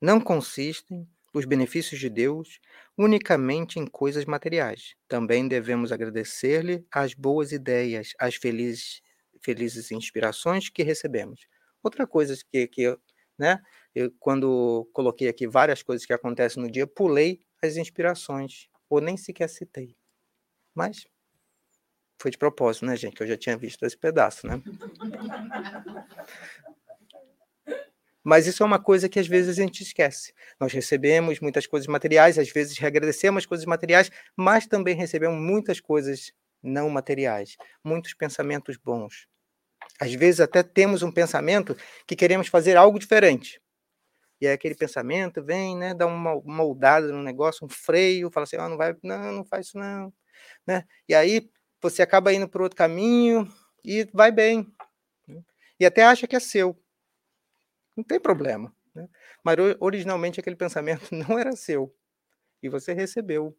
[0.00, 2.60] Não consistem os benefícios de Deus
[2.96, 4.94] unicamente em coisas materiais.
[5.08, 9.00] Também devemos agradecer-lhe as boas ideias, as felizes,
[9.42, 11.46] felizes inspirações que recebemos.
[11.82, 12.96] Outra coisa que, que
[13.38, 13.60] né,
[13.94, 19.16] eu, quando coloquei aqui várias coisas que acontecem no dia, pulei as inspirações, ou nem
[19.16, 19.96] sequer citei.
[20.74, 21.06] Mas
[22.20, 23.16] foi de propósito, né, gente?
[23.16, 24.62] Que eu já tinha visto esse pedaço, né?
[28.24, 30.32] Mas isso é uma coisa que às vezes a gente esquece.
[30.60, 36.32] Nós recebemos muitas coisas materiais, às vezes agradecemos coisas materiais, mas também recebemos muitas coisas
[36.62, 39.26] não materiais, muitos pensamentos bons.
[40.00, 43.60] Às vezes até temos um pensamento que queremos fazer algo diferente.
[44.40, 48.56] E aí aquele pensamento vem, né, dá uma moldada no negócio, um freio, fala assim,
[48.56, 50.12] oh, não vai, não, não faz isso não,
[50.66, 50.84] né?
[51.08, 51.48] E aí
[51.80, 53.48] você acaba indo para outro caminho
[53.84, 54.66] e vai bem.
[55.28, 55.40] Né?
[55.78, 56.76] E até acha que é seu.
[57.96, 58.74] Não tem problema.
[58.94, 59.08] Né?
[59.44, 61.94] Mas originalmente aquele pensamento não era seu.
[62.62, 63.56] E você recebeu.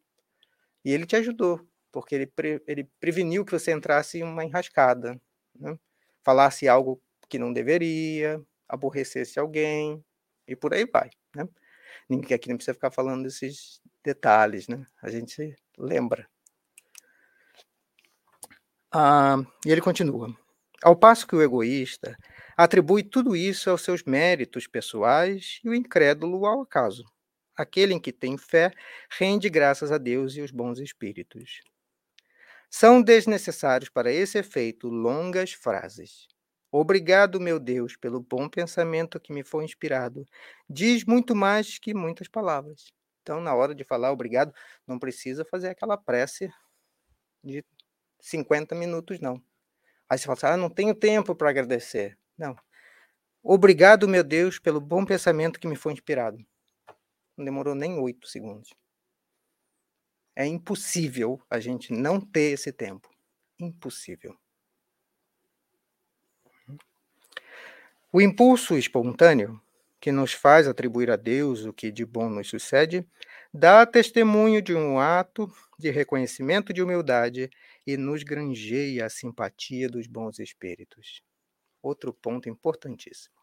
[0.83, 5.19] E ele te ajudou, porque ele, pre, ele preveniu que você entrasse em uma enrascada.
[5.55, 5.77] Né?
[6.23, 10.03] Falasse algo que não deveria, aborrecesse alguém,
[10.47, 11.09] e por aí vai.
[11.35, 11.47] Né?
[12.09, 14.85] Ninguém aqui não precisa ficar falando desses detalhes, né?
[15.01, 16.27] A gente lembra.
[18.91, 20.35] Ah, e ele continua.
[20.83, 22.17] Ao passo que o egoísta
[22.57, 27.03] atribui tudo isso aos seus méritos pessoais e o incrédulo ao acaso.
[27.55, 28.71] Aquele em que tem fé
[29.11, 31.61] rende graças a Deus e os bons espíritos.
[32.69, 36.27] São desnecessários para esse efeito longas frases.
[36.71, 40.25] Obrigado, meu Deus, pelo bom pensamento que me foi inspirado.
[40.67, 42.91] Diz muito mais que muitas palavras.
[43.21, 44.51] Então, na hora de falar obrigado,
[44.87, 46.51] não precisa fazer aquela prece
[47.43, 47.63] de
[48.19, 49.41] 50 minutos, não.
[50.09, 52.17] Aí você fala assim, ah, não tenho tempo para agradecer.
[52.43, 52.57] Não.
[53.41, 56.37] Obrigado, meu Deus, pelo bom pensamento que me foi inspirado.
[57.37, 58.73] Não demorou nem oito segundos.
[60.35, 63.09] É impossível a gente não ter esse tempo.
[63.57, 64.37] Impossível.
[68.11, 69.61] O impulso espontâneo,
[70.01, 73.07] que nos faz atribuir a Deus o que de bom nos sucede,
[73.53, 77.49] dá testemunho de um ato de reconhecimento de humildade
[77.87, 81.23] e nos granjeia a simpatia dos bons espíritos.
[81.83, 83.35] Outro ponto importantíssimo.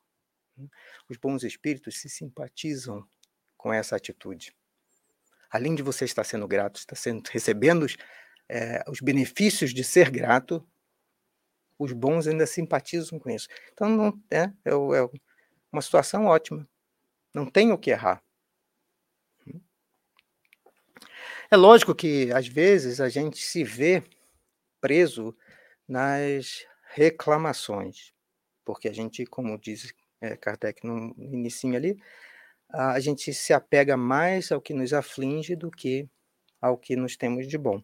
[1.09, 3.07] Os bons espíritos se simpatizam
[3.57, 4.53] com essa atitude.
[5.51, 7.87] Além de você estar sendo grato, está sendo, recebendo
[8.49, 10.67] é, os benefícios de ser grato,
[11.79, 13.49] os bons ainda simpatizam com isso.
[13.73, 15.11] Então, não, é, é, é
[15.71, 16.69] uma situação ótima.
[17.35, 18.23] Não tem o que errar.
[21.51, 24.05] É lógico que, às vezes, a gente se vê
[24.81, 25.37] preso
[25.87, 28.15] nas reclamações,
[28.71, 32.01] porque a gente, como diz é, Kardec no início ali,
[32.73, 36.09] a gente se apega mais ao que nos aflige do que
[36.63, 37.83] ao que nos temos de bom.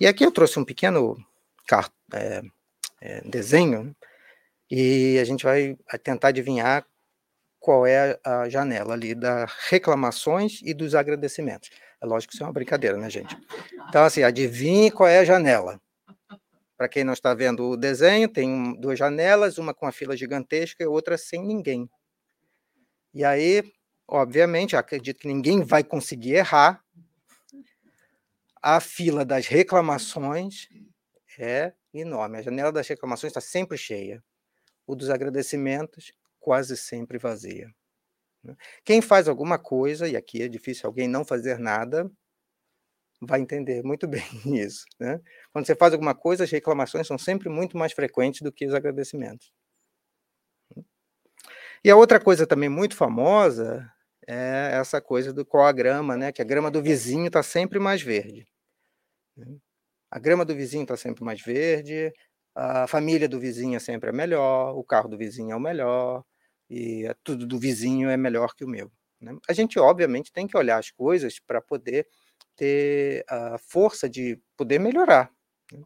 [0.00, 1.16] E aqui eu trouxe um pequeno
[2.12, 2.42] é,
[3.00, 3.94] é, desenho, né,
[4.68, 6.84] e a gente vai tentar adivinhar
[7.60, 11.70] qual é a janela ali das reclamações e dos agradecimentos.
[12.00, 13.36] É lógico que isso é uma brincadeira, né, gente?
[13.88, 15.80] Então, assim, adivinhe qual é a janela.
[16.78, 20.84] Para quem não está vendo o desenho, tem duas janelas, uma com a fila gigantesca
[20.84, 21.90] e outra sem ninguém.
[23.12, 23.64] E aí,
[24.06, 26.80] obviamente, acredito que ninguém vai conseguir errar.
[28.62, 30.68] A fila das reclamações
[31.36, 32.38] é enorme.
[32.38, 34.22] A janela das reclamações está sempre cheia.
[34.86, 37.68] O dos agradecimentos, quase sempre vazia.
[38.44, 38.54] Né?
[38.84, 42.08] Quem faz alguma coisa, e aqui é difícil alguém não fazer nada,
[43.20, 44.84] vai entender muito bem isso.
[44.98, 45.20] Né?
[45.52, 48.74] Quando você faz alguma coisa, as reclamações são sempre muito mais frequentes do que os
[48.74, 49.52] agradecimentos.
[51.84, 53.90] E a outra coisa também muito famosa
[54.26, 56.32] é essa coisa do qual a grama, né?
[56.32, 58.46] Que a grama do vizinho está sempre mais verde.
[59.36, 59.46] Né?
[60.10, 62.12] A grama do vizinho está sempre mais verde,
[62.54, 66.24] a família do vizinho é sempre a melhor, o carro do vizinho é o melhor,
[66.68, 68.90] e tudo do vizinho é melhor que o meu.
[69.20, 69.36] Né?
[69.48, 72.06] A gente, obviamente, tem que olhar as coisas para poder
[72.58, 75.32] ter a força de poder melhorar.
[75.72, 75.80] Né?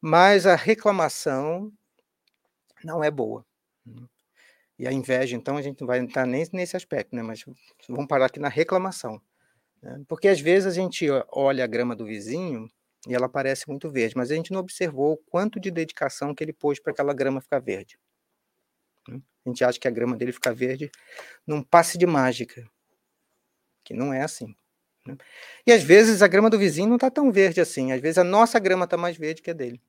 [0.00, 1.70] Mas a reclamação
[2.82, 3.46] não é boa.
[3.86, 4.06] Né?
[4.78, 7.22] E a inveja, então, a gente não vai entrar nem nesse aspecto, né?
[7.22, 7.44] mas
[7.88, 9.20] vamos parar aqui na reclamação.
[9.82, 10.02] Né?
[10.08, 12.68] Porque às vezes a gente olha a grama do vizinho
[13.06, 16.42] e ela parece muito verde, mas a gente não observou o quanto de dedicação que
[16.42, 17.98] ele pôs para aquela grama ficar verde.
[19.10, 20.90] A gente acha que a grama dele fica verde
[21.46, 22.68] num passe de mágica,
[23.84, 24.54] que não é assim.
[25.08, 25.16] Né?
[25.66, 28.24] E às vezes a grama do vizinho não está tão verde assim, às vezes a
[28.24, 29.80] nossa grama está mais verde que a dele,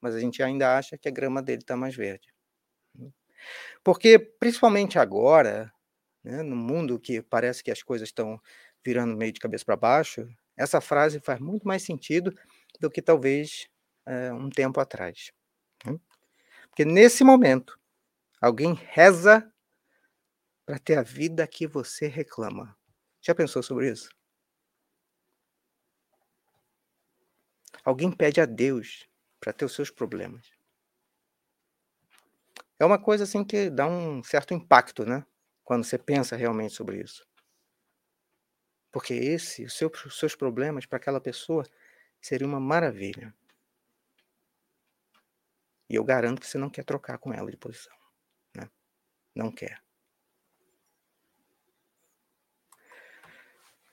[0.00, 2.28] mas a gente ainda acha que a grama dele está mais verde.
[3.82, 5.70] Porque, principalmente agora,
[6.22, 8.40] né, no mundo que parece que as coisas estão
[8.84, 12.34] virando meio de cabeça para baixo, essa frase faz muito mais sentido
[12.80, 13.68] do que talvez
[14.06, 15.32] é, um tempo atrás.
[15.84, 15.98] Né?
[16.70, 17.78] Porque nesse momento,
[18.44, 19.50] Alguém reza
[20.66, 22.76] para ter a vida que você reclama.
[23.22, 24.10] Já pensou sobre isso?
[27.84, 29.06] Alguém pede a Deus
[29.38, 30.50] para ter os seus problemas.
[32.78, 35.24] É uma coisa assim que dá um certo impacto, né?
[35.62, 37.26] Quando você pensa realmente sobre isso.
[38.90, 41.64] Porque esse, os seus, problemas para aquela pessoa
[42.20, 43.34] seria uma maravilha.
[45.88, 47.94] E eu garanto que você não quer trocar com ela de posição
[49.34, 49.82] não quer.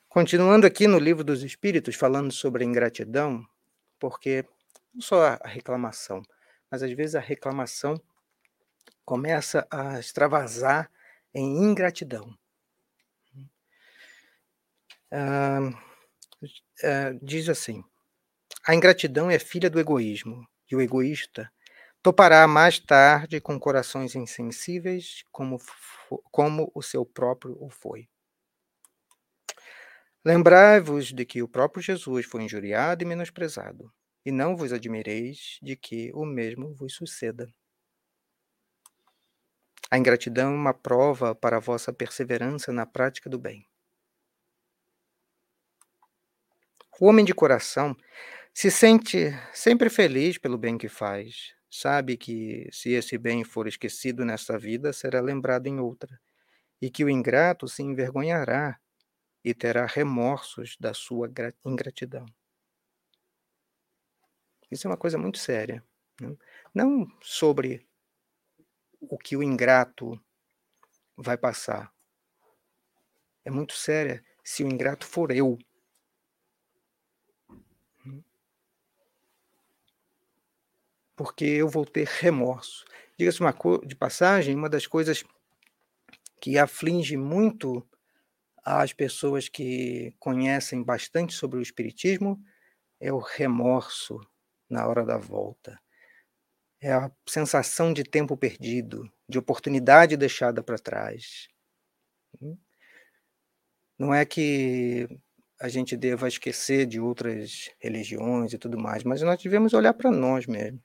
[0.07, 3.45] Continuando aqui no livro dos Espíritos, falando sobre a ingratidão,
[4.01, 4.45] porque
[4.93, 6.23] não só a reclamação,
[6.71, 8.01] mas às vezes a reclamação
[9.05, 10.91] começa a extravasar
[11.33, 12.35] em ingratidão.
[15.11, 15.71] Ah,
[16.83, 17.83] ah, diz assim:
[18.67, 21.51] a ingratidão é filha do egoísmo, e o egoísta
[22.03, 25.59] Topará mais tarde com corações insensíveis, como,
[26.31, 28.09] como o seu próprio o foi.
[30.23, 33.91] Lembrai-vos de que o próprio Jesus foi injuriado e menosprezado,
[34.25, 37.51] e não vos admireis de que o mesmo vos suceda.
[39.89, 43.67] A ingratidão é uma prova para a vossa perseverança na prática do bem.
[46.99, 47.97] O homem de coração
[48.53, 54.25] se sente sempre feliz pelo bem que faz, Sabe que, se esse bem for esquecido
[54.25, 56.19] nesta vida, será lembrado em outra,
[56.81, 58.77] e que o ingrato se envergonhará
[59.43, 61.31] e terá remorsos da sua
[61.65, 62.25] ingratidão.
[64.69, 65.83] Isso é uma coisa muito séria.
[66.19, 66.35] Né?
[66.73, 67.85] Não sobre
[69.01, 70.19] o que o ingrato
[71.17, 71.93] vai passar.
[73.43, 75.57] É muito séria se o ingrato for eu.
[81.15, 82.85] Porque eu vou ter remorso.
[83.17, 83.53] Diga-se uma
[83.85, 85.23] de passagem, uma das coisas
[86.39, 87.87] que aflige muito
[88.63, 92.41] as pessoas que conhecem bastante sobre o espiritismo
[92.99, 94.19] é o remorso
[94.69, 95.79] na hora da volta.
[96.79, 101.47] É a sensação de tempo perdido, de oportunidade deixada para trás.
[103.97, 105.07] Não é que
[105.59, 110.09] a gente deva esquecer de outras religiões e tudo mais, mas nós devemos olhar para
[110.09, 110.81] nós mesmos.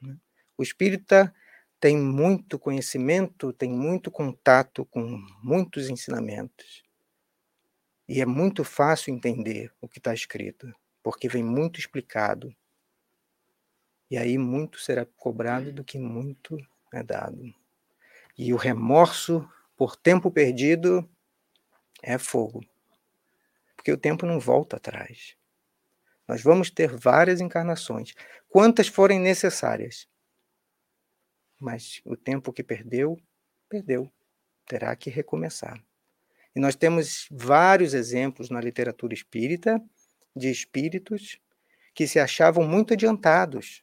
[0.00, 0.16] Né?
[0.56, 1.34] O espírita
[1.80, 5.02] tem muito conhecimento, tem muito contato com
[5.42, 6.82] muitos ensinamentos.
[8.08, 12.54] E é muito fácil entender o que está escrito, porque vem muito explicado.
[14.10, 16.56] E aí muito será cobrado do que muito
[16.92, 17.42] é dado.
[18.36, 21.08] E o remorso por tempo perdido
[22.02, 22.64] é fogo
[23.88, 25.34] porque o tempo não volta atrás.
[26.26, 28.12] Nós vamos ter várias encarnações,
[28.46, 30.06] quantas forem necessárias.
[31.58, 33.18] Mas o tempo que perdeu,
[33.68, 34.10] perdeu.
[34.66, 35.82] Terá que recomeçar.
[36.54, 39.82] E nós temos vários exemplos na literatura espírita
[40.34, 41.40] de espíritos
[41.94, 43.82] que se achavam muito adiantados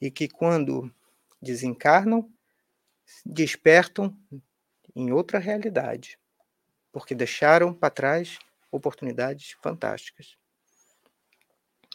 [0.00, 0.92] e que, quando
[1.40, 2.30] desencarnam,
[3.24, 4.16] despertam
[4.94, 6.18] em outra realidade
[6.96, 8.38] porque deixaram para trás
[8.72, 10.34] oportunidades fantásticas.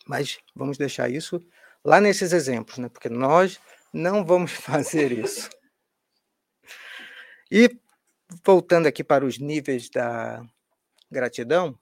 [0.06, 1.44] Mas vamos deixar isso
[1.84, 2.88] lá nesses exemplos, né?
[2.88, 3.60] porque nós
[3.94, 5.50] não vamos fazer isso.
[7.52, 7.70] E
[8.46, 10.46] voltando aqui para os níveis da
[11.10, 11.78] gratidão,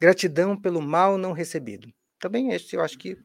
[0.00, 1.92] gratidão pelo mal não recebido.
[2.18, 3.16] Também este eu acho que,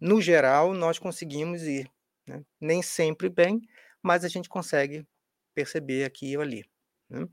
[0.00, 1.90] no geral, nós conseguimos ir.
[2.26, 2.44] Né?
[2.60, 3.60] Nem sempre bem,
[4.02, 5.04] mas a gente consegue
[5.54, 6.64] perceber aqui e ali.
[7.08, 7.28] Né?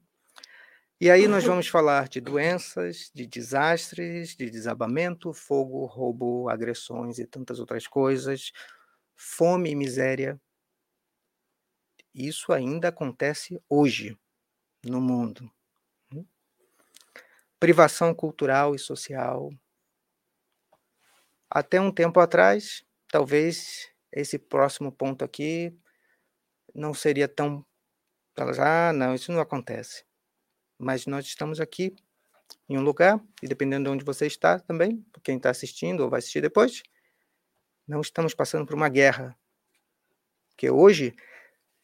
[0.99, 7.27] E aí nós vamos falar de doenças, de desastres, de desabamento, fogo, roubo, agressões e
[7.27, 8.51] tantas outras coisas,
[9.17, 10.39] fome e miséria.
[12.13, 14.17] Isso ainda acontece hoje
[14.85, 15.51] no mundo.
[17.59, 19.49] Privação cultural e social.
[21.49, 25.77] Até um tempo atrás, talvez esse próximo ponto aqui
[26.73, 27.65] não seria tão.
[28.59, 30.07] Ah, não, isso não acontece
[30.77, 31.95] mas nós estamos aqui
[32.69, 36.19] em um lugar, e dependendo de onde você está também, quem está assistindo ou vai
[36.19, 36.83] assistir depois,
[37.87, 39.37] não estamos passando por uma guerra.
[40.49, 41.15] Porque hoje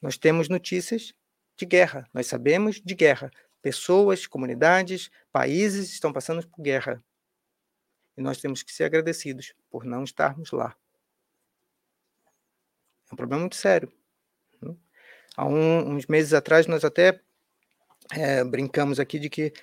[0.02, 1.14] nós temos notícias
[1.56, 3.32] de guerra, nós sabemos de guerra.
[3.62, 7.02] Pessoas, comunidades, países estão passando por guerra.
[8.18, 10.76] E nós temos que ser agradecidos por não estarmos lá.
[13.10, 13.92] É um problema muito sério.
[15.36, 17.20] Há um, uns meses atrás, nós até
[18.12, 19.54] é, brincamos aqui de que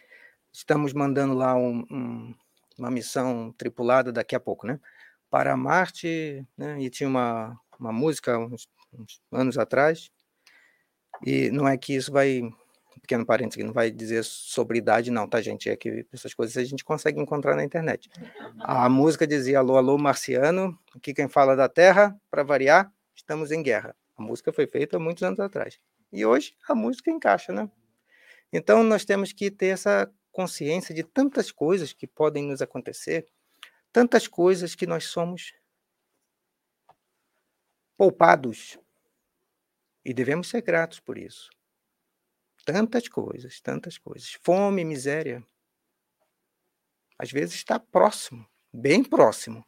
[0.53, 2.35] estamos mandando lá um, um,
[2.76, 4.81] uma missão tripulada daqui a pouco, né?
[5.30, 6.80] Para Marte, né?
[6.82, 10.10] E tinha uma, uma música uns, uns anos atrás,
[11.24, 12.42] e não é que isso vai,
[13.00, 15.68] pequeno parênteses, não vai dizer sobre idade, não, tá, gente?
[15.68, 18.08] É que essas coisas a gente consegue encontrar na internet.
[18.60, 23.62] A música dizia: Alô, alô, marciano, aqui quem fala da Terra, para variar, estamos em
[23.62, 23.94] guerra.
[24.16, 25.78] A música foi feita muitos anos atrás.
[26.12, 27.70] E hoje a música encaixa, né?
[28.52, 33.26] Então, nós temos que ter essa consciência de tantas coisas que podem nos acontecer,
[33.92, 35.53] tantas coisas que nós somos
[37.96, 38.79] poupados
[40.05, 41.50] e devemos ser gratos por isso.
[42.64, 44.33] Tantas coisas, tantas coisas.
[44.42, 45.44] Fome, miséria.
[47.18, 49.64] Às vezes está próximo, bem próximo.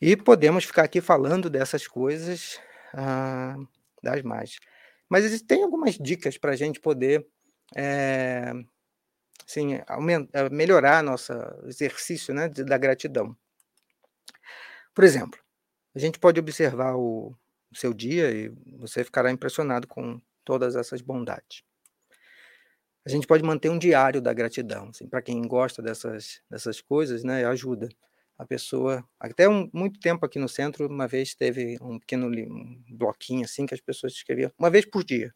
[0.00, 2.60] E podemos ficar aqui falando dessas coisas
[2.92, 3.56] ah,
[4.02, 4.58] das mais.
[5.08, 7.26] Mas existem algumas dicas para a gente poder
[7.76, 8.52] é,
[9.46, 11.32] assim, aumentar, melhorar nosso
[11.66, 13.36] exercício né, da gratidão.
[14.94, 15.40] Por exemplo,
[15.94, 17.34] a gente pode observar o,
[17.72, 21.62] o seu dia e você ficará impressionado com todas essas bondades.
[23.06, 27.22] A gente pode manter um diário da gratidão, assim, para quem gosta dessas, dessas coisas,
[27.22, 27.88] né, ajuda
[28.36, 32.82] a pessoa, até um, muito tempo aqui no centro, uma vez teve um pequeno um
[32.88, 35.32] bloquinho assim que as pessoas escreviam uma vez por dia,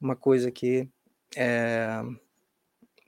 [0.00, 0.88] uma coisa que
[1.36, 2.02] é,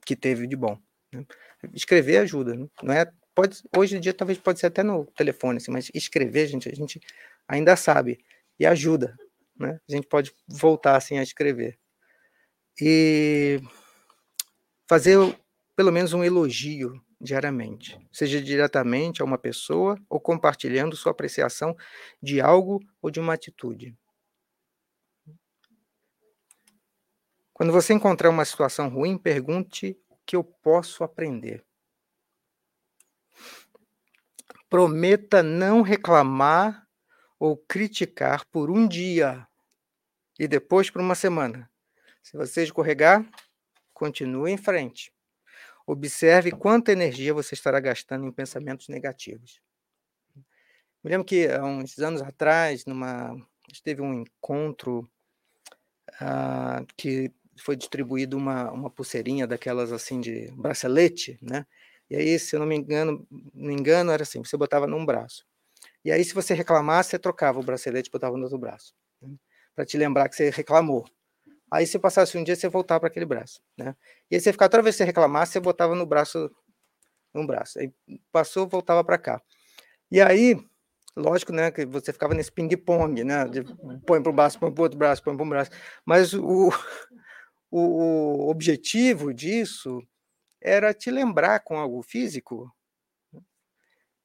[0.05, 0.78] que teve de bom.
[1.12, 1.24] Né?
[1.72, 2.66] Escrever ajuda, né?
[2.82, 3.11] não é?
[3.34, 6.74] Pode, hoje em dia talvez pode ser até no telefone, assim, mas escrever, gente, a
[6.74, 7.00] gente
[7.48, 8.18] ainda sabe
[8.59, 9.16] e ajuda,
[9.59, 9.80] né?
[9.88, 11.76] A gente pode voltar assim a escrever
[12.80, 13.61] e
[14.88, 15.18] fazer
[15.76, 21.74] pelo menos um elogio diariamente, seja diretamente a uma pessoa ou compartilhando sua apreciação
[22.22, 23.96] de algo ou de uma atitude.
[27.55, 31.64] Quando você encontrar uma situação ruim, pergunte o que eu posso aprender.
[34.68, 36.84] Prometa não reclamar
[37.38, 39.46] ou criticar por um dia
[40.36, 41.70] e depois por uma semana.
[42.24, 43.24] Se você escorregar,
[43.92, 45.12] continue em frente.
[45.86, 49.61] Observe quanta energia você estará gastando em pensamentos negativos.
[51.05, 53.36] Me lembro que há uns anos atrás, numa,
[53.84, 55.09] teve um encontro
[56.20, 61.66] ah, que foi distribuído uma, uma pulseirinha daquelas assim de bracelete, né?
[62.11, 65.05] E aí, se eu não me engano, não me engano, era assim, você botava num
[65.05, 65.46] braço.
[66.05, 69.34] E aí, se você reclamasse, você trocava o bracelete e botava no outro braço, né?
[69.74, 71.05] para te lembrar que você reclamou.
[71.70, 73.96] Aí, se passasse um dia, você voltava para aquele braço, né?
[74.30, 76.50] E aí, você ficava, toda vez que você reclamasse, você botava no braço,
[77.34, 77.78] num braço.
[77.78, 77.92] Aí,
[78.30, 79.42] passou, voltava para cá.
[80.11, 80.57] E aí,
[81.16, 83.46] lógico, né, que você ficava nesse ping-pong, né?
[83.48, 83.64] De
[84.07, 85.70] põe para o braço, põe para o outro braço, põe para braço.
[86.05, 86.70] Mas o,
[87.77, 90.01] o, o objetivo disso
[90.61, 92.72] era te lembrar com algo físico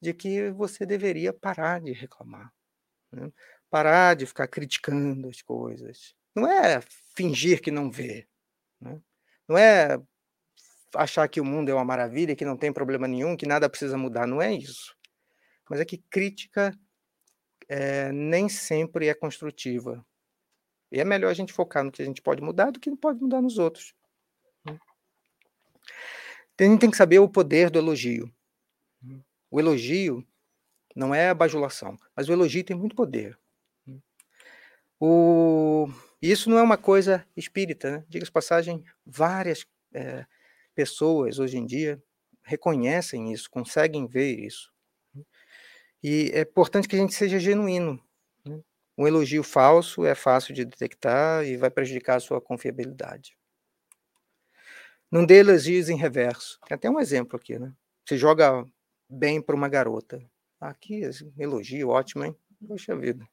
[0.00, 2.52] de que você deveria parar de reclamar,
[3.10, 3.32] né?
[3.68, 6.14] parar de ficar criticando as coisas.
[6.34, 6.80] Não é
[7.16, 8.28] fingir que não vê,
[8.80, 9.02] né?
[9.48, 10.00] não é
[10.94, 13.98] achar que o mundo é uma maravilha, que não tem problema nenhum, que nada precisa
[13.98, 14.96] mudar, não é isso.
[15.68, 16.72] Mas é que crítica
[17.68, 20.06] é, nem sempre é construtiva.
[20.90, 22.96] E é melhor a gente focar no que a gente pode mudar do que não
[22.96, 23.94] pode mudar nos outros.
[24.66, 28.30] A gente tem que saber o poder do elogio.
[29.50, 30.26] O elogio
[30.94, 33.38] não é a bajulação, mas o elogio tem muito poder.
[35.00, 35.88] O...
[36.20, 38.04] Isso não é uma coisa espírita, né?
[38.08, 40.26] Diga-se passagem, várias é,
[40.74, 42.02] pessoas hoje em dia
[42.42, 44.70] reconhecem isso, conseguem ver isso.
[46.02, 48.02] E é importante que a gente seja genuíno.
[49.00, 53.34] Um elogio falso é fácil de detectar e vai prejudicar a sua confiabilidade.
[55.10, 56.60] Não dê elogios em reverso.
[56.68, 57.72] Tem até um exemplo aqui, né?
[58.04, 58.62] Você joga
[59.08, 60.22] bem para uma garota.
[60.60, 62.36] Aqui, assim, elogio, ótimo, hein?
[62.68, 63.26] Poxa vida.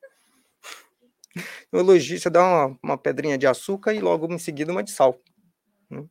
[1.74, 4.92] Um elogio, você dá uma, uma pedrinha de açúcar e logo em seguida uma de
[4.92, 5.22] sal.
[5.90, 6.04] Né?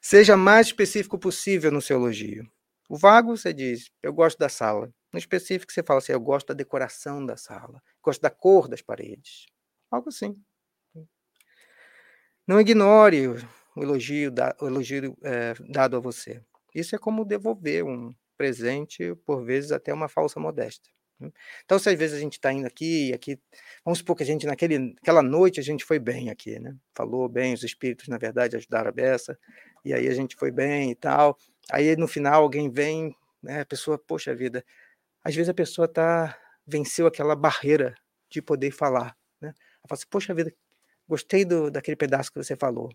[0.00, 2.50] Seja mais específico possível no seu elogio.
[2.88, 4.90] O vago, você diz, eu gosto da sala.
[5.12, 8.80] No específico, você fala assim, eu gosto da decoração da sala, gosto da cor das
[8.80, 9.46] paredes.
[9.90, 10.34] Algo assim.
[12.46, 13.28] Não ignore
[13.76, 16.42] o elogio, da, o elogio é, dado a você.
[16.74, 20.92] Isso é como devolver um presente, por vezes até uma falsa modéstia.
[21.20, 21.30] Né.
[21.64, 23.38] Então, se às vezes a gente está indo aqui aqui,
[23.84, 26.74] vamos supor que a gente, naquele, naquela noite, a gente foi bem aqui, né?
[26.94, 29.38] Falou bem, os espíritos, na verdade, ajudaram a beça,
[29.84, 31.38] e aí a gente foi bem e tal.
[31.70, 33.60] Aí no final alguém vem, né?
[33.60, 34.64] A pessoa, poxa vida,
[35.24, 37.94] às vezes a pessoa tá, venceu aquela barreira
[38.30, 39.48] de poder falar, né?
[39.48, 40.52] Ela fala assim, poxa vida,
[41.08, 42.90] gostei do, daquele pedaço que você falou.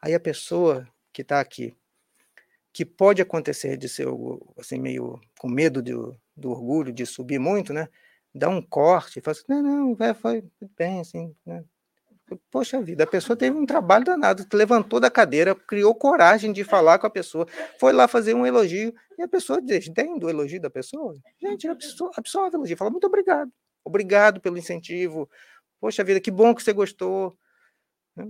[0.00, 1.76] Aí a pessoa que está aqui,
[2.72, 4.06] que pode acontecer de ser
[4.58, 7.88] assim, meio com medo do, do orgulho, de subir muito, né?
[8.34, 10.44] Dá um corte, fala assim, não, não, vai, foi
[10.76, 11.64] bem, assim, né?
[12.50, 16.98] Poxa vida, a pessoa teve um trabalho danado, levantou da cadeira, criou coragem de falar
[16.98, 17.46] com a pessoa,
[17.78, 21.14] foi lá fazer um elogio, e a pessoa desdém do elogio da pessoa.
[21.40, 23.50] Gente, pessoa absorve o elogio, fala muito obrigado,
[23.82, 25.28] obrigado pelo incentivo,
[25.80, 27.38] poxa vida, que bom que você gostou.
[28.14, 28.28] Né?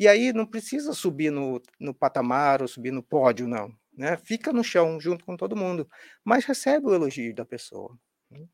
[0.00, 3.72] E aí não precisa subir no, no patamar ou subir no pódio, não.
[3.96, 4.16] Né?
[4.16, 5.88] Fica no chão junto com todo mundo,
[6.24, 7.96] mas recebe o elogio da pessoa.
[8.30, 8.44] Né?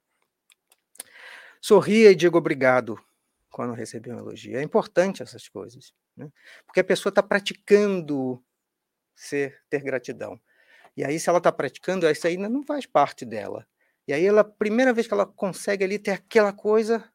[1.61, 2.99] Sorria e diga obrigado
[3.51, 4.59] quando receber um elogio.
[4.59, 6.31] É importante essas coisas, né?
[6.67, 8.43] porque a pessoa está praticando
[9.15, 10.41] ser ter gratidão.
[10.97, 13.67] E aí, se ela está praticando, isso aí não faz parte dela.
[14.07, 17.09] E aí, ela, primeira vez que ela consegue ali ter aquela coisa,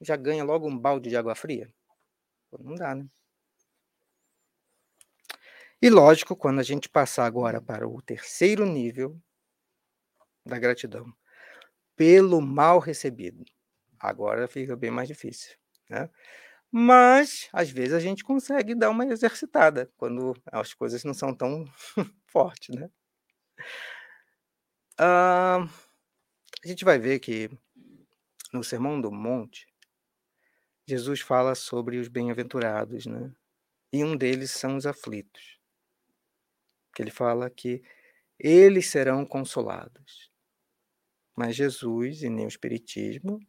[0.00, 1.72] já ganha logo um balde de água fria.
[2.58, 3.06] Não dá, né?
[5.80, 9.20] E lógico, quando a gente passar agora para o terceiro nível
[10.44, 11.12] da gratidão,
[11.94, 13.44] pelo mal recebido,
[14.08, 15.56] agora fica bem mais difícil,
[15.88, 16.10] né?
[16.70, 21.64] Mas às vezes a gente consegue dar uma exercitada quando as coisas não são tão
[22.26, 22.90] fortes, né?
[24.98, 25.66] Ah,
[26.64, 27.50] a gente vai ver que
[28.52, 29.66] no Sermão do Monte,
[30.86, 33.32] Jesus fala sobre os bem-aventurados, né?
[33.92, 35.58] E um deles são os aflitos
[36.94, 37.82] que ele fala que
[38.38, 40.30] eles serão consolados.
[41.36, 43.40] Mas Jesus e nem o Espiritismo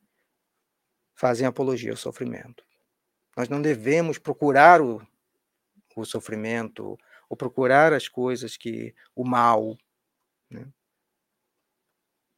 [1.15, 2.63] fazem apologia ao sofrimento.
[3.35, 5.01] Nós não devemos procurar o,
[5.95, 6.97] o sofrimento
[7.27, 9.77] ou procurar as coisas que o mal
[10.49, 10.67] né,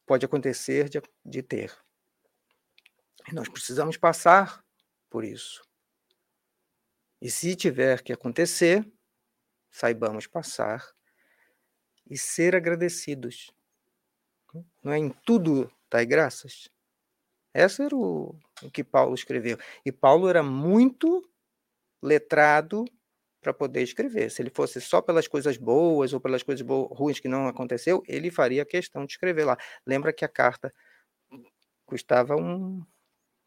[0.05, 1.75] pode acontecer de, de ter.
[3.29, 4.63] E nós precisamos passar
[5.09, 5.61] por isso.
[7.21, 8.89] E se tiver que acontecer,
[9.69, 10.87] saibamos passar
[12.09, 13.51] e ser agradecidos.
[14.83, 16.69] Não é em tudo dai graças?
[17.57, 19.57] Esse era o, o que Paulo escreveu.
[19.83, 21.27] E Paulo era muito
[21.99, 22.85] letrado
[23.41, 24.29] para poder escrever.
[24.29, 28.29] Se ele fosse só pelas coisas boas ou pelas coisas ruins que não aconteceu, ele
[28.29, 29.57] faria questão de escrever lá.
[29.87, 30.71] Lembra que a carta
[31.83, 32.85] custava um,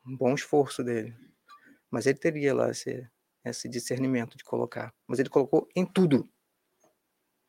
[0.05, 1.15] um bom esforço dele.
[1.89, 3.09] Mas ele teria lá esse,
[3.45, 4.93] esse discernimento de colocar.
[5.07, 6.29] Mas ele colocou em tudo.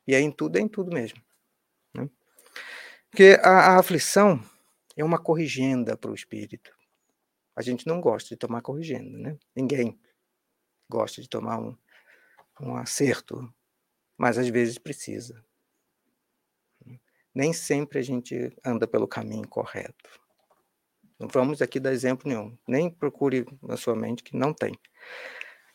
[0.06, 1.20] E aí em tudo é em tudo mesmo.
[1.92, 2.08] Né?
[3.10, 4.40] Porque a, a aflição
[4.96, 6.76] é uma corrigenda para o espírito.
[7.56, 9.38] A gente não gosta de tomar corrigenda, né?
[9.56, 10.00] Ninguém
[10.90, 11.76] gosta de tomar um,
[12.60, 13.54] um acerto,
[14.18, 15.44] mas às vezes precisa.
[17.34, 20.20] Nem sempre a gente anda pelo caminho correto.
[21.18, 22.58] Não vamos aqui dar exemplo nenhum.
[22.68, 24.78] Nem procure na sua mente que não tem.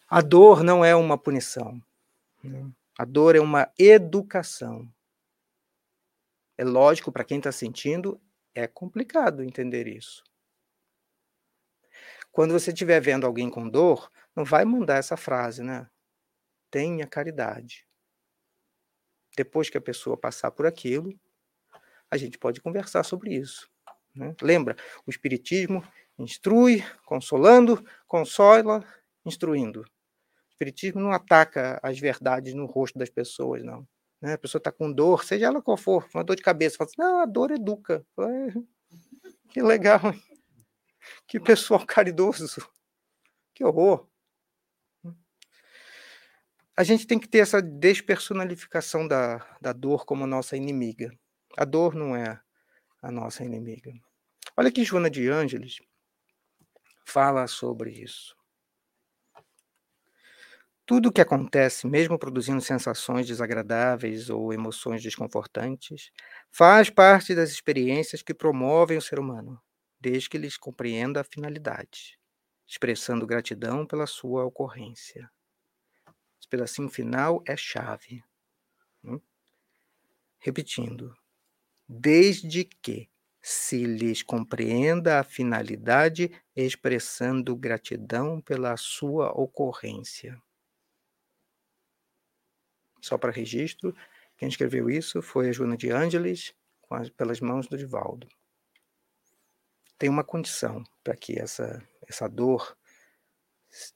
[0.09, 1.81] A dor não é uma punição.
[2.43, 2.71] Né?
[2.99, 4.93] A dor é uma educação.
[6.59, 8.21] É lógico, para quem está sentindo,
[8.57, 10.25] é complicado entender isso.
[12.33, 15.89] Quando você estiver vendo alguém com dor, não vai mandar essa frase, né?
[16.71, 17.87] Tenha caridade.
[19.37, 21.19] Depois que a pessoa passar por aquilo,
[22.11, 23.71] a gente pode conversar sobre isso.
[24.15, 24.35] Né?
[24.41, 24.75] Lembra,
[25.07, 25.87] o Espiritismo
[26.19, 28.83] instrui, consolando, consola,
[29.25, 29.83] instruindo.
[29.83, 33.87] O Espiritismo não ataca as verdades no rosto das pessoas, não.
[34.21, 34.35] Né?
[34.35, 37.01] A pessoa está com dor, seja ela qual for, uma dor de cabeça, fala assim,
[37.01, 38.05] não, a dor educa.
[39.51, 40.23] que legal, hein?
[41.27, 42.67] que pessoal caridoso,
[43.55, 44.09] que horror.
[46.77, 51.11] A gente tem que ter essa despersonalificação da, da dor como nossa inimiga.
[51.57, 52.39] A dor não é
[53.01, 53.93] a nossa inimiga.
[54.57, 55.79] Olha que Joana de Ângeles
[57.07, 58.36] fala sobre isso.
[60.87, 66.11] Tudo o que acontece, mesmo produzindo sensações desagradáveis ou emoções desconfortantes,
[66.51, 69.61] faz parte das experiências que promovem o ser humano,
[70.01, 72.19] desde que eles compreenda a finalidade,
[72.67, 75.29] expressando gratidão pela sua ocorrência.
[76.41, 78.25] Esse pedacinho final é chave.
[79.05, 79.21] Hum?
[80.39, 81.15] Repetindo,
[81.89, 83.09] desde que
[83.43, 90.41] se lhes compreenda a finalidade, expressando gratidão pela sua ocorrência.
[93.07, 93.95] Só para registro,
[94.37, 96.53] quem escreveu isso foi a Joana de Ângeles,
[96.91, 98.27] as, pelas mãos do Divaldo.
[99.97, 102.77] Tem uma condição para que essa, essa dor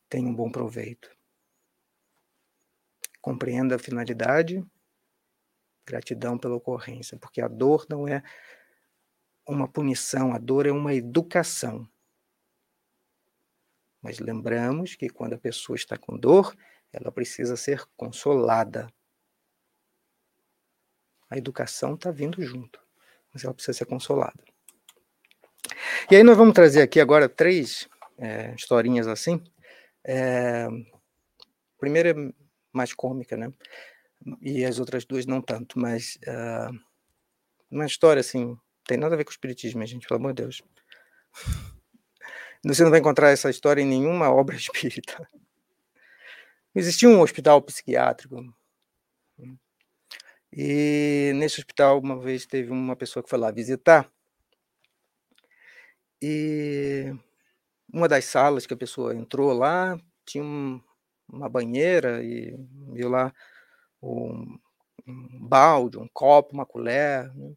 [0.09, 1.11] tenha um bom proveito.
[3.21, 4.65] Compreenda a finalidade,
[5.85, 8.23] gratidão pela ocorrência, porque a dor não é
[9.45, 11.85] uma punição, a dor é uma educação.
[14.01, 16.57] Mas lembramos que quando a pessoa está com dor,
[16.93, 18.89] ela precisa ser consolada.
[21.31, 22.81] A educação está vindo junto,
[23.33, 24.43] mas ela precisa ser consolada.
[26.11, 29.43] E aí nós vamos trazer aqui agora três é, historinhas assim.
[30.05, 30.67] É,
[31.79, 32.15] primeira é
[32.73, 33.53] mais cômica, né?
[34.43, 36.79] E as outras duas não tanto, mas uh,
[37.71, 38.57] uma história assim
[38.87, 40.63] tem nada a ver com o espiritismo, gente, pelo amor de Deus.
[42.65, 45.27] Você não vai encontrar essa história em nenhuma obra espírita.
[46.75, 48.45] Existia um hospital psiquiátrico.
[50.53, 54.11] E nesse hospital, uma vez teve uma pessoa que foi lá visitar.
[56.23, 57.15] E
[57.93, 60.81] uma das salas que a pessoa entrou lá tinha um,
[61.29, 62.57] uma banheira e
[62.93, 63.33] viu lá
[64.03, 64.59] um,
[65.07, 67.33] um balde, um copo, uma colher.
[67.35, 67.55] Né?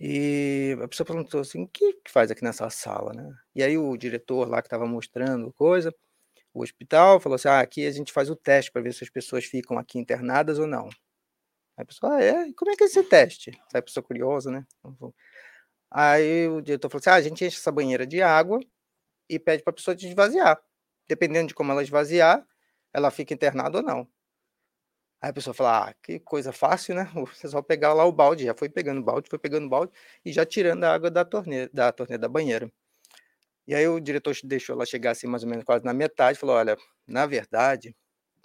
[0.00, 3.34] E a pessoa perguntou assim: o que, que faz aqui nessa sala, né?
[3.54, 5.94] E aí o diretor lá que estava mostrando coisa,
[6.54, 9.10] o hospital, falou assim: ah, aqui a gente faz o teste para ver se as
[9.10, 10.88] pessoas ficam aqui internadas ou não.
[11.76, 12.52] Aí a pessoa, ah, é?
[12.54, 13.50] Como é que é esse teste?
[13.74, 14.66] Aí a pessoa curiosa, né?
[15.90, 18.60] Aí o diretor falou assim: ah, a gente enche essa banheira de água
[19.30, 20.60] e pede para a pessoa esvaziar.
[21.08, 22.46] Dependendo de como ela esvaziar,
[22.94, 24.08] ela fica internada ou não.
[25.20, 27.04] Aí a pessoa fala: "Ah, que coisa fácil, né?
[27.14, 29.92] Você só pegar lá o balde", já foi pegando o balde, foi pegando balde
[30.24, 32.70] e já tirando a água da torneira da torneira da banheira.
[33.68, 36.56] E aí o diretor deixou ela chegar assim mais ou menos quase na metade, falou:
[36.56, 36.76] "Olha,
[37.08, 37.96] na verdade,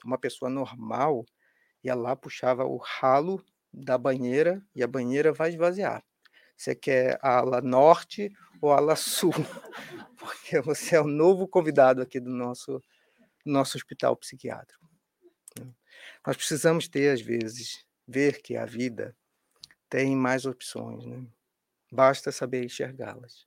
[0.06, 1.26] uma pessoa normal
[1.84, 6.04] ia lá, puxava o ralo da banheira e a banheira vai esvaziar.
[6.56, 9.34] Você quer a ala norte ou a ala sul?
[10.18, 12.82] Porque você é o novo convidado aqui do nosso
[13.46, 14.86] nosso hospital psiquiátrico".
[16.26, 19.16] Nós precisamos ter, às vezes, ver que a vida
[19.90, 21.26] tem mais opções, né?
[21.92, 23.46] Basta saber enxergá-las.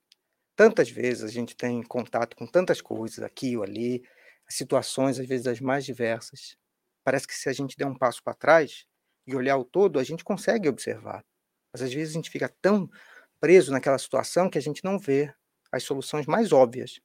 [0.56, 4.04] Tantas vezes a gente tem contato com tantas coisas, aqui ou ali,
[4.48, 6.56] situações, às vezes, as mais diversas.
[7.04, 8.86] Parece que se a gente der um passo para trás
[9.26, 11.24] e olhar o todo, a gente consegue observar.
[11.72, 12.90] Mas às vezes a gente fica tão
[13.38, 15.32] preso naquela situação que a gente não vê
[15.70, 17.00] as soluções mais óbvias,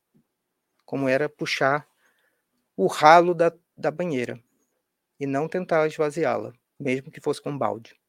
[0.86, 1.88] como era puxar
[2.78, 4.42] o ralo da, da banheira
[5.20, 8.00] e não tentar esvaziá-la, mesmo que fosse com um balde.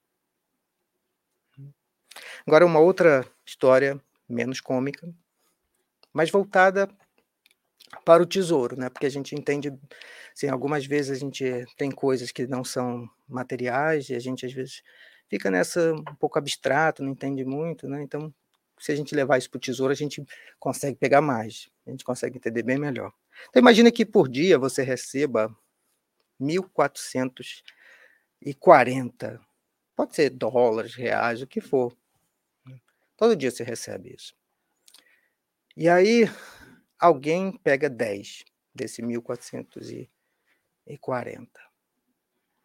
[2.47, 5.13] Agora, uma outra história menos cômica,
[6.13, 6.89] mas voltada
[8.05, 8.89] para o tesouro, né?
[8.89, 9.73] Porque a gente entende,
[10.35, 11.45] assim, algumas vezes a gente
[11.77, 14.83] tem coisas que não são materiais e a gente às vezes
[15.29, 18.03] fica nessa um pouco abstrato, não entende muito, né?
[18.03, 18.33] Então,
[18.79, 20.25] se a gente levar isso para o tesouro, a gente
[20.59, 23.13] consegue pegar mais, a gente consegue entender bem melhor.
[23.49, 25.55] Então, imagina que por dia você receba
[26.41, 29.39] 1.440,
[29.95, 31.95] pode ser dólares, reais, o que for.
[33.17, 34.35] Todo dia você recebe isso.
[35.77, 36.29] E aí,
[37.01, 38.45] alguém pega 10
[38.75, 41.61] desse 1440.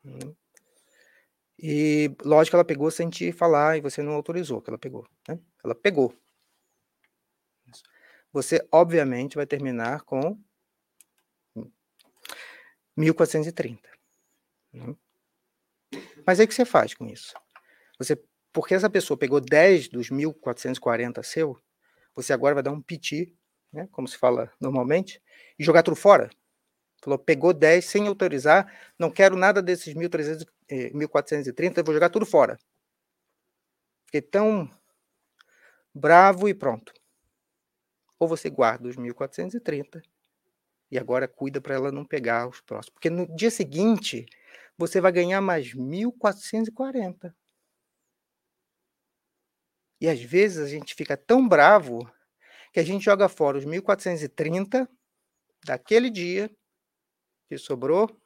[0.04, 0.36] Hum.
[1.58, 5.08] E lógico, ela pegou sem te falar e você não autorizou que ela pegou.
[5.28, 5.40] Né?
[5.64, 6.14] Ela pegou.
[8.32, 10.38] Você, obviamente, vai terminar com
[12.98, 13.90] 1430.
[14.74, 14.96] Hum.
[16.26, 17.34] Mas aí o que você faz com isso?
[17.98, 18.22] Você,
[18.52, 21.58] porque essa pessoa pegou 10 dos 1440 seu,
[22.14, 23.34] você agora vai dar um piti
[23.76, 25.22] né, como se fala normalmente,
[25.60, 26.30] e jogar tudo fora.
[27.04, 32.26] Falou, pegou 10 sem autorizar, não quero nada desses 1.300, eh, 1.430, vou jogar tudo
[32.26, 32.58] fora.
[34.08, 34.70] Fiquei tão
[35.94, 36.94] bravo e pronto.
[38.20, 40.02] Ou você guarda os 1.430
[40.92, 42.94] e agora cuida para ela não pegar os próximos.
[42.94, 44.26] Porque no dia seguinte
[44.78, 47.34] você vai ganhar mais 1.440.
[50.00, 52.10] E às vezes a gente fica tão bravo
[52.76, 54.90] que a gente joga fora os 1430
[55.64, 56.54] daquele dia
[57.48, 58.22] que sobrou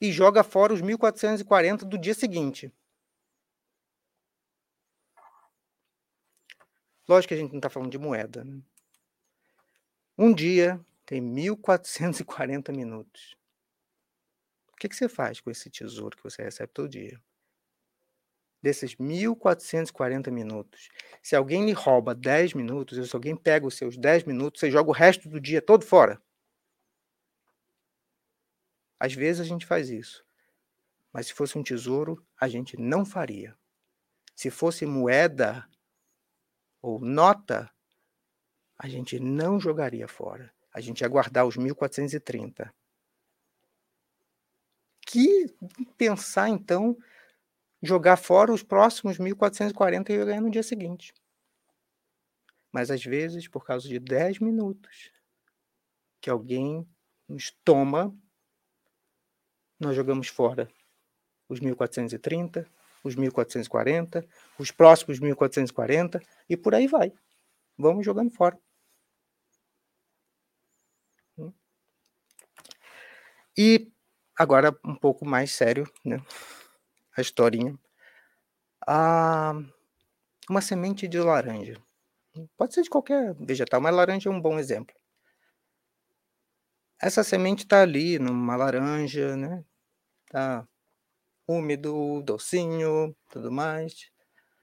[0.00, 2.72] e joga fora os 1440 do dia seguinte.
[7.06, 8.42] Lógico que a gente não está falando de moeda.
[8.44, 8.62] Né?
[10.16, 13.36] Um dia tem 1440 minutos.
[14.72, 17.22] O que, que você faz com esse tesouro que você recebe todo dia?
[18.64, 20.88] Desses 1440 minutos,
[21.22, 24.70] se alguém lhe rouba 10 minutos, ou se alguém pega os seus 10 minutos, você
[24.70, 26.20] joga o resto do dia todo fora.
[28.98, 30.24] Às vezes a gente faz isso.
[31.12, 33.54] Mas se fosse um tesouro, a gente não faria.
[34.34, 35.68] Se fosse moeda
[36.80, 37.70] ou nota,
[38.78, 40.50] a gente não jogaria fora.
[40.72, 42.74] A gente ia guardar os 1430.
[45.06, 45.54] Que
[45.98, 46.96] pensar então
[47.84, 51.12] jogar fora os próximos 1440 e eu ganhar no dia seguinte.
[52.72, 55.12] Mas às vezes, por causa de 10 minutos
[56.20, 56.88] que alguém
[57.28, 58.16] nos toma,
[59.78, 60.68] nós jogamos fora
[61.48, 62.66] os 1430,
[63.04, 64.26] os 1440,
[64.58, 67.12] os próximos 1440 e por aí vai.
[67.76, 68.58] Vamos jogando fora.
[73.56, 73.92] E
[74.36, 76.16] agora um pouco mais sério, né?
[77.16, 77.78] A historinha.
[80.48, 81.80] Uma semente de laranja.
[82.56, 84.94] Pode ser de qualquer vegetal, mas laranja é um bom exemplo.
[87.00, 89.64] Essa semente está ali numa laranja, né?
[90.30, 90.66] Tá
[91.46, 94.10] úmido, docinho, tudo mais.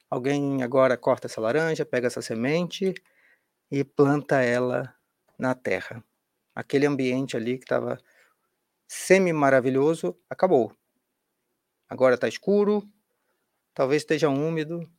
[0.09, 2.93] Alguém agora corta essa laranja, pega essa semente
[3.71, 4.93] e planta ela
[5.37, 6.03] na terra.
[6.53, 7.97] Aquele ambiente ali que estava
[8.87, 10.75] semi-maravilhoso acabou.
[11.91, 12.89] Agora está escuro,
[13.73, 14.89] talvez esteja úmido,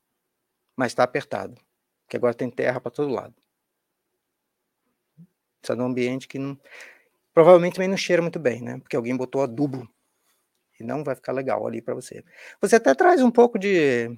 [0.76, 1.58] mas está apertado,
[2.02, 3.34] porque agora tem terra para todo lado.
[5.62, 6.60] Está num ambiente que não,
[7.32, 8.78] provavelmente também não cheira muito bem, né?
[8.78, 9.88] Porque alguém botou adubo
[10.78, 12.22] e não vai ficar legal ali para você.
[12.60, 14.14] Você até traz um pouco de,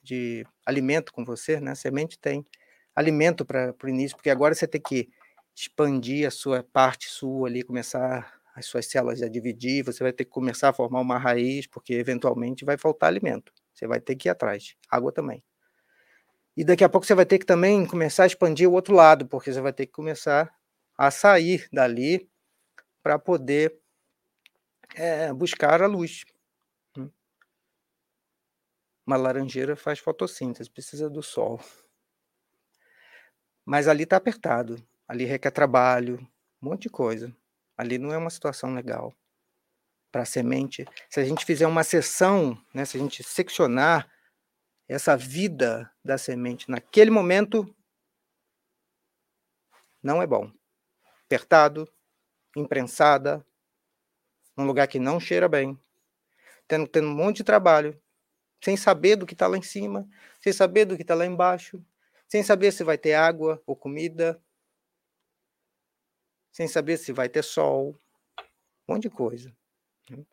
[0.00, 1.74] de alimento com você, né?
[1.74, 2.46] Semente tem
[2.94, 5.10] alimento para o início, porque agora você tem que
[5.56, 10.24] expandir a sua parte sua ali, começar as suas células a dividir, você vai ter
[10.24, 13.52] que começar a formar uma raiz, porque eventualmente vai faltar alimento.
[13.74, 14.74] Você vai ter que ir atrás.
[14.88, 15.44] Água também.
[16.56, 19.26] E daqui a pouco você vai ter que também começar a expandir o outro lado,
[19.26, 20.50] porque você vai ter que começar
[20.96, 22.30] a sair dali
[23.02, 23.78] para poder
[24.94, 26.24] é, buscar a luz.
[26.96, 27.10] Hum.
[29.06, 31.60] Uma laranjeira faz fotossíntese, precisa do sol.
[33.66, 36.26] Mas ali está apertado, ali requer trabalho,
[36.62, 37.36] um monte de coisa.
[37.76, 39.14] Ali não é uma situação legal
[40.10, 40.84] para a semente.
[41.10, 44.10] Se a gente fizer uma sessão, né, se a gente seccionar
[44.88, 47.74] essa vida da semente naquele momento,
[50.02, 50.50] não é bom.
[51.24, 51.88] Apertado,
[52.56, 53.44] imprensada,
[54.56, 55.78] num lugar que não cheira bem,
[56.66, 58.00] tendo, tendo um monte de trabalho,
[58.62, 60.08] sem saber do que está lá em cima,
[60.40, 61.84] sem saber do que está lá embaixo,
[62.28, 64.40] sem saber se vai ter água ou comida,
[66.56, 67.94] sem saber se vai ter sol,
[68.88, 69.54] um monte de coisa.
[70.08, 70.24] Né?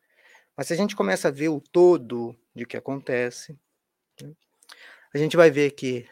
[0.55, 3.59] Mas se a gente começa a ver o todo de que acontece,
[4.21, 4.33] né?
[5.13, 6.09] a gente vai ver que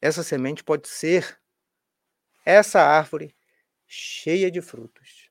[0.00, 1.40] essa semente pode ser
[2.46, 3.34] essa árvore
[3.84, 5.28] cheia de frutos.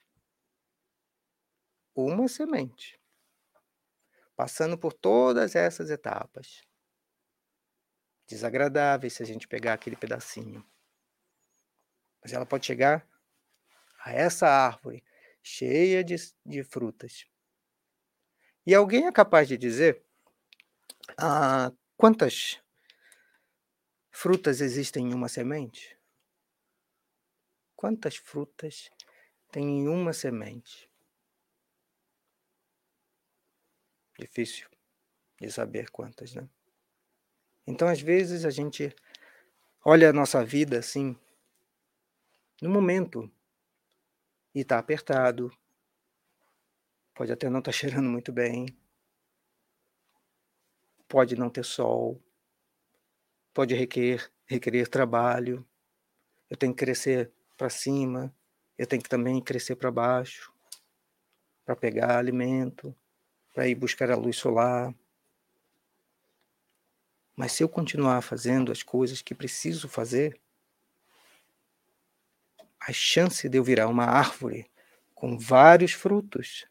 [1.96, 3.00] Uma semente.
[4.36, 6.66] Passando por todas essas etapas.
[8.28, 10.68] Desagradáveis se a gente pegar aquele pedacinho.
[12.22, 13.08] Mas ela pode chegar
[14.08, 15.03] a essa árvore
[15.43, 17.26] cheia de, de frutas.
[18.66, 20.01] E alguém é capaz de dizer
[21.18, 22.62] ah, quantas
[24.10, 25.97] frutas existem em uma semente?
[27.76, 28.89] Quantas frutas
[29.51, 30.89] tem em uma semente?
[34.18, 34.70] Difícil
[35.39, 36.49] de saber quantas, né?
[37.68, 38.95] Então, às vezes, a gente
[39.84, 41.16] olha a nossa vida assim,
[42.62, 43.32] no momento,
[44.58, 45.55] e está apertado,
[47.14, 48.66] pode até não estar tá cheirando muito bem,
[51.08, 52.20] pode não ter sol,
[53.53, 55.64] pode requerer, requerer trabalho,
[56.49, 58.36] eu tenho que crescer para cima,
[58.80, 60.51] eu tenho que também crescer para baixo,
[61.64, 62.95] para pegar alimento,
[63.53, 64.91] para ir buscar a luz solar.
[67.36, 70.41] Mas se eu continuar fazendo as coisas que preciso fazer,
[72.88, 74.72] a chance de eu virar uma árvore
[75.14, 76.66] com vários frutos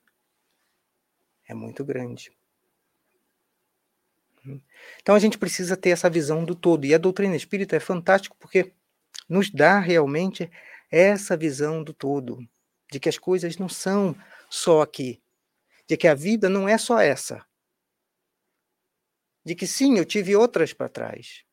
[1.46, 2.34] é muito grande.
[5.02, 6.86] Então a gente precisa ter essa visão do todo.
[6.86, 8.72] E a doutrina espírita é fantástico porque
[9.28, 10.50] nos dá realmente
[10.90, 12.38] essa visão do todo,
[12.90, 14.16] de que as coisas não são
[14.48, 15.20] só aqui,
[15.86, 17.44] de que a vida não é só essa.
[19.44, 21.45] De que sim, eu tive outras para trás.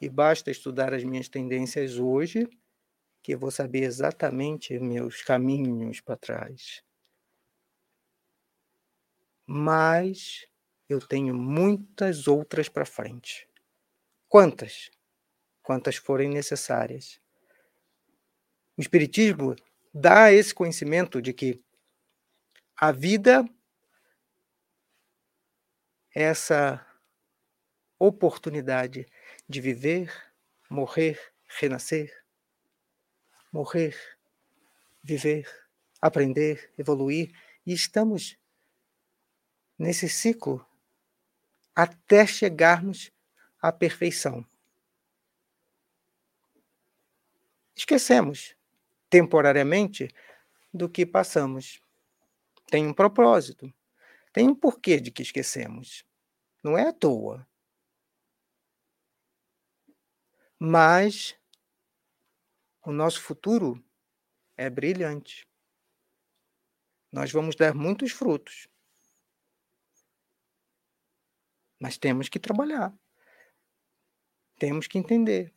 [0.00, 2.48] E basta estudar as minhas tendências hoje,
[3.22, 6.82] que eu vou saber exatamente meus caminhos para trás.
[9.46, 10.46] Mas
[10.88, 13.48] eu tenho muitas outras para frente.
[14.28, 14.90] Quantas?
[15.64, 17.18] quantas forem necessárias.
[18.76, 19.56] O Espiritismo
[19.92, 21.60] dá esse conhecimento de que
[22.76, 23.44] a vida
[26.14, 26.84] essa
[27.98, 29.06] oportunidade
[29.54, 30.12] de viver,
[30.68, 32.12] morrer, renascer,
[33.52, 33.96] morrer,
[35.00, 35.48] viver,
[36.02, 37.32] aprender, evoluir,
[37.64, 38.36] e estamos
[39.78, 40.66] nesse ciclo
[41.72, 43.12] até chegarmos
[43.62, 44.44] à perfeição.
[47.76, 48.56] esquecemos
[49.08, 50.08] temporariamente
[50.72, 51.80] do que passamos.
[52.66, 53.72] Tem um propósito,
[54.32, 56.04] tem um porquê de que esquecemos.
[56.60, 57.46] Não é à toa.
[60.66, 61.36] Mas
[62.82, 63.84] o nosso futuro
[64.56, 65.46] é brilhante.
[67.12, 68.66] Nós vamos dar muitos frutos.
[71.78, 72.96] Mas temos que trabalhar.
[74.58, 75.52] Temos que entender.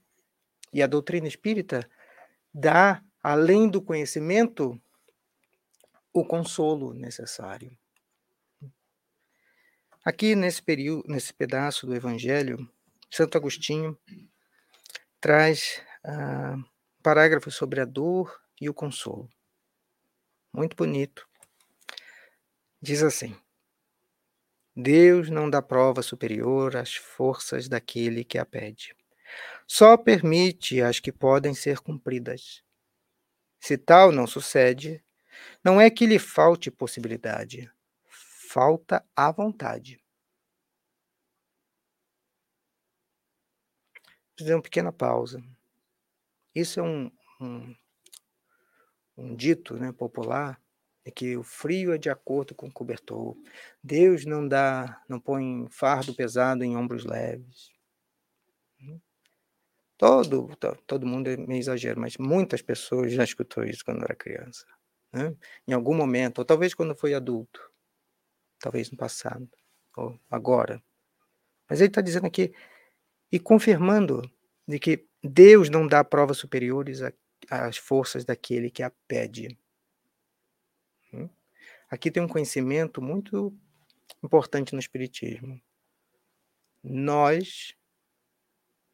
[0.74, 1.90] E a doutrina espírita
[2.54, 4.78] dá, além do conhecimento,
[6.12, 7.72] o consolo necessário.
[10.04, 12.70] Aqui nesse período, nesse pedaço do Evangelho,
[13.10, 13.98] Santo Agostinho
[15.20, 16.56] traz ah,
[17.04, 19.30] parágrafos sobre a dor e o consolo.
[20.54, 21.28] Muito bonito.
[22.82, 23.36] Diz assim:
[24.76, 28.96] Deus não dá prova superior às forças daquele que a pede.
[29.68, 32.64] Só permite as que podem ser cumpridas.
[33.60, 35.04] Se tal não sucede,
[35.64, 37.70] não é que lhe falte possibilidade,
[38.50, 40.00] falta a vontade.
[44.38, 45.44] Fazer uma pequena pausa.
[46.54, 47.12] Isso é um,
[47.42, 47.76] um,
[49.18, 50.60] um dito né, popular
[51.08, 53.34] é que o frio é de acordo com o cobertor.
[53.82, 57.72] Deus não dá, não põe fardo pesado em ombros leves.
[59.98, 60.50] Todo,
[60.86, 64.66] todo mundo é meio exagero, mas muitas pessoas já escutou isso quando era criança,
[65.14, 65.34] né?
[65.66, 67.60] Em algum momento, ou talvez quando foi adulto,
[68.60, 69.50] talvez no passado,
[69.96, 70.84] ou agora.
[71.70, 72.54] Mas ele está dizendo aqui,
[73.32, 74.22] e confirmando
[74.68, 77.02] de que Deus não dá provas superiores
[77.50, 79.58] às forças daquele que a pede.
[81.14, 81.30] Hum?
[81.90, 83.54] Aqui tem um conhecimento muito
[84.24, 85.62] importante no Espiritismo.
[86.84, 87.76] Nós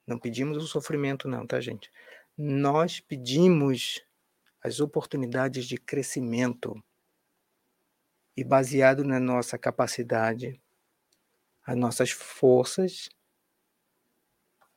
[0.05, 1.91] não pedimos o sofrimento, não, tá, gente?
[2.38, 4.03] Nós pedimos
[4.61, 6.81] as oportunidades de crescimento.
[8.36, 10.59] E baseado na nossa capacidade,
[11.65, 13.09] as nossas forças,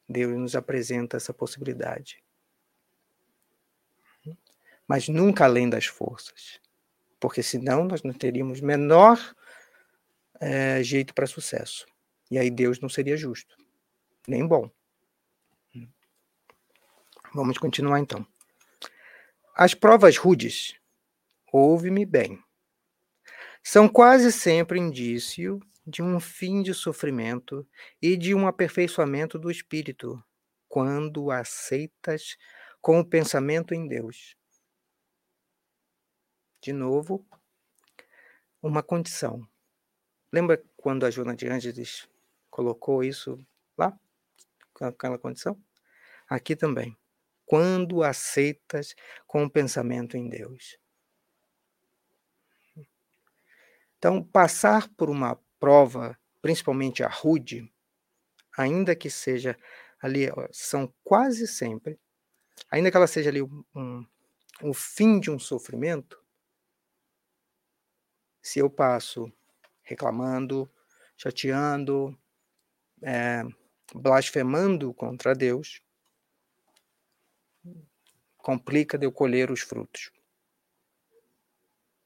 [0.08, 2.22] Deus nos apresenta essa possibilidade.
[4.86, 6.60] Mas nunca além das forças,
[7.18, 9.18] porque senão nós não teríamos menor
[10.40, 11.86] é, jeito para sucesso.
[12.30, 13.56] E aí Deus não seria justo,
[14.28, 14.70] nem bom.
[17.34, 18.26] Vamos continuar então.
[19.54, 20.76] As provas rudes,
[21.52, 22.42] ouve-me bem,
[23.62, 27.66] são quase sempre indício de um fim de sofrimento
[28.02, 30.22] e de um aperfeiçoamento do espírito,
[30.68, 32.36] quando aceitas
[32.80, 34.36] com o pensamento em Deus.
[36.60, 37.24] De novo,
[38.60, 39.46] uma condição.
[40.32, 42.08] Lembra quando a Joana de Ângeles
[42.50, 43.38] colocou isso
[43.78, 43.96] lá?
[44.80, 45.62] Aquela condição?
[46.28, 46.96] Aqui também.
[47.44, 50.76] Quando aceitas com o pensamento em Deus.
[53.98, 57.72] Então, passar por uma prova, principalmente a rude,
[58.56, 59.56] ainda que seja
[60.00, 61.98] ali, são quase sempre,
[62.70, 64.06] ainda que ela seja ali um,
[64.62, 66.22] um, fim de um sofrimento,
[68.40, 69.32] se eu passo
[69.82, 70.70] reclamando,
[71.16, 72.16] chateando,
[73.02, 73.42] é,
[73.94, 75.82] blasfemando contra Deus,
[78.36, 80.12] complica de eu colher os frutos.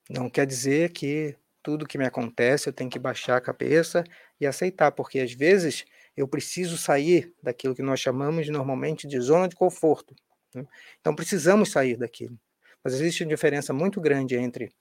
[0.08, 4.04] Não quer dizer que tudo que me acontece eu tenho que baixar a cabeça
[4.40, 5.84] e aceitar, porque às vezes
[6.16, 10.14] eu preciso sair daquilo que nós chamamos normalmente de zona de conforto.
[10.54, 10.66] Né?
[11.00, 12.38] Então precisamos sair daquilo.
[12.82, 14.72] Mas existe uma diferença muito grande entre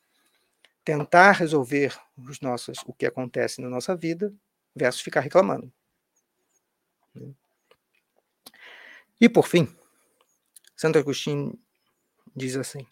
[0.83, 4.33] tentar resolver os nossos, o que acontece na nossa vida
[4.75, 5.71] versus ficar reclamando.
[7.13, 7.33] Né?
[9.21, 9.67] E por fim,
[10.75, 11.59] Santo Agostinho
[12.33, 12.87] diz assim: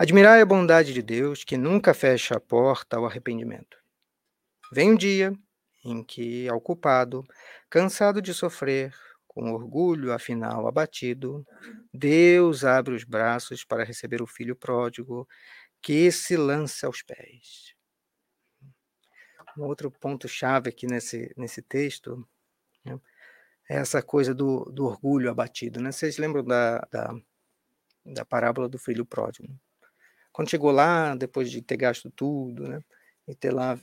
[0.00, 3.76] Admirai a bondade de Deus que nunca fecha a porta ao arrependimento.
[4.72, 5.32] Vem um dia
[5.84, 7.26] em que, ao culpado,
[7.68, 8.94] cansado de sofrer,
[9.26, 11.44] com orgulho afinal abatido,
[11.92, 15.26] Deus abre os braços para receber o filho pródigo
[15.82, 17.74] que se lança aos pés.
[19.56, 22.24] Um outro ponto-chave aqui nesse, nesse texto
[22.84, 23.00] né,
[23.68, 25.80] é essa coisa do, do orgulho abatido.
[25.80, 25.90] Né?
[25.90, 27.14] Vocês lembram da, da,
[28.06, 29.58] da parábola do filho pródigo?
[30.38, 32.80] Quando chegou lá, depois de ter gasto tudo, né?
[33.26, 33.76] E ter lá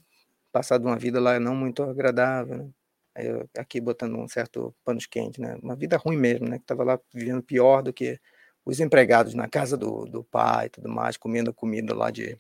[0.54, 2.70] passado uma vida lá não muito agradável, né?
[3.18, 5.58] Eu, aqui botando um certo panos quente, né?
[5.62, 6.58] Uma vida ruim mesmo, né?
[6.58, 8.18] Que estava lá vivendo pior do que
[8.64, 12.40] os empregados na casa do, do pai e tudo mais, comendo comida lá de,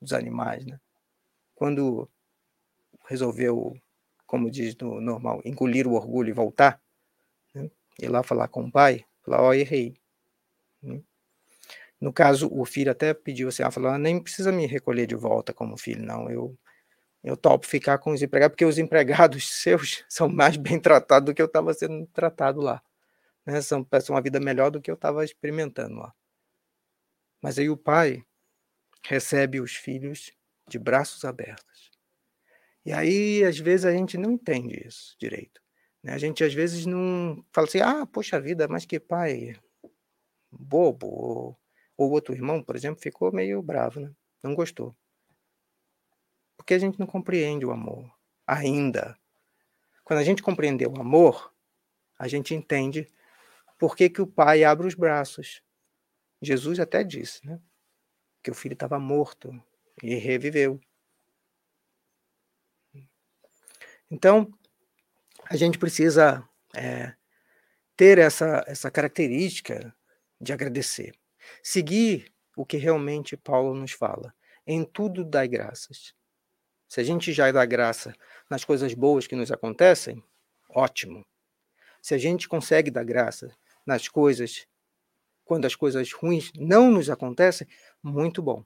[0.00, 0.80] dos animais, né?
[1.54, 2.08] Quando
[3.06, 3.74] resolveu,
[4.26, 6.80] como diz no normal, engolir o orgulho e voltar,
[7.54, 7.70] né?
[8.00, 9.94] ir lá falar com o pai, falar, ó, oh, errei.
[10.82, 11.02] Né?
[12.02, 15.14] No caso, o filho até pediu assim, ela falou, ah, nem precisa me recolher de
[15.14, 16.58] volta como filho, não, eu
[17.24, 21.34] eu topo ficar com os empregados, porque os empregados seus são mais bem tratados do
[21.34, 22.82] que eu estava sendo tratado lá.
[23.46, 23.60] Né?
[23.62, 26.12] São, são uma vida melhor do que eu estava experimentando lá.
[27.40, 28.24] Mas aí o pai
[29.04, 30.32] recebe os filhos
[30.68, 31.92] de braços abertos.
[32.84, 35.62] E aí, às vezes, a gente não entende isso direito.
[36.02, 36.12] Né?
[36.14, 39.54] A gente, às vezes, não fala assim, ah, poxa vida, mas que pai
[40.50, 41.56] bobo,
[42.08, 44.12] o outro irmão, por exemplo, ficou meio bravo, né?
[44.42, 44.94] Não gostou.
[46.56, 48.12] Porque a gente não compreende o amor
[48.46, 49.18] ainda.
[50.04, 51.52] Quando a gente compreender o amor,
[52.18, 53.08] a gente entende
[53.78, 55.62] por que, que o pai abre os braços.
[56.40, 57.60] Jesus até disse, né?
[58.42, 59.52] Que o filho estava morto
[60.02, 60.80] e reviveu.
[64.10, 64.52] Então,
[65.48, 66.46] a gente precisa
[66.76, 67.14] é,
[67.96, 69.94] ter essa, essa característica
[70.40, 71.14] de agradecer.
[71.62, 74.34] Seguir o que realmente Paulo nos fala.
[74.66, 76.14] Em tudo dai graças.
[76.88, 78.14] Se a gente já dá graça
[78.50, 80.22] nas coisas boas que nos acontecem,
[80.68, 81.24] ótimo.
[82.02, 84.66] Se a gente consegue dar graça nas coisas,
[85.44, 87.66] quando as coisas ruins não nos acontecem,
[88.02, 88.64] muito bom.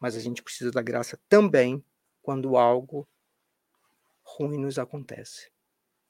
[0.00, 1.84] Mas a gente precisa da graça também
[2.20, 3.08] quando algo
[4.22, 5.53] ruim nos acontece.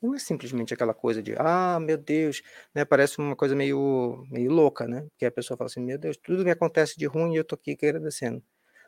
[0.04, 2.42] Não é simplesmente aquela coisa de, ah, meu Deus,
[2.74, 2.84] né?
[2.84, 5.08] Parece uma coisa meio, meio louca, né?
[5.16, 7.54] Que a pessoa fala assim, meu Deus, tudo me acontece de ruim e eu tô
[7.54, 8.44] aqui agradecendo.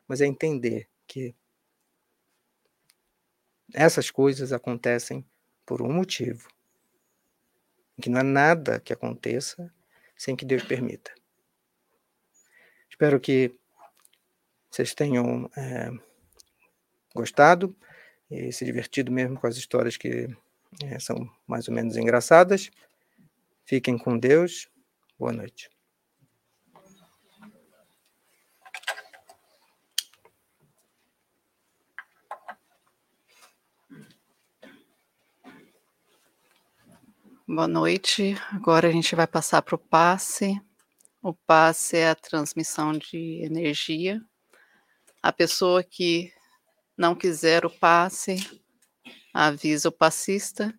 [0.06, 1.34] Mas é entender que
[3.72, 5.24] essas coisas acontecem
[5.64, 6.50] por um motivo.
[7.98, 9.72] Que não é nada que aconteça
[10.18, 11.14] sem que Deus permita.
[12.90, 13.58] Espero que
[14.70, 15.90] vocês tenham é,
[17.14, 17.74] gostado
[18.30, 20.28] e se divertido mesmo com as histórias que
[20.82, 22.70] é, são mais ou menos engraçadas.
[23.64, 24.68] Fiquem com Deus.
[25.18, 25.70] Boa noite.
[37.48, 38.36] Boa noite.
[38.50, 40.60] Agora a gente vai passar para o passe.
[41.22, 44.20] O passe é a transmissão de energia.
[45.22, 46.32] A pessoa que
[46.96, 48.36] não quiser o passe
[49.36, 50.74] avisa o passista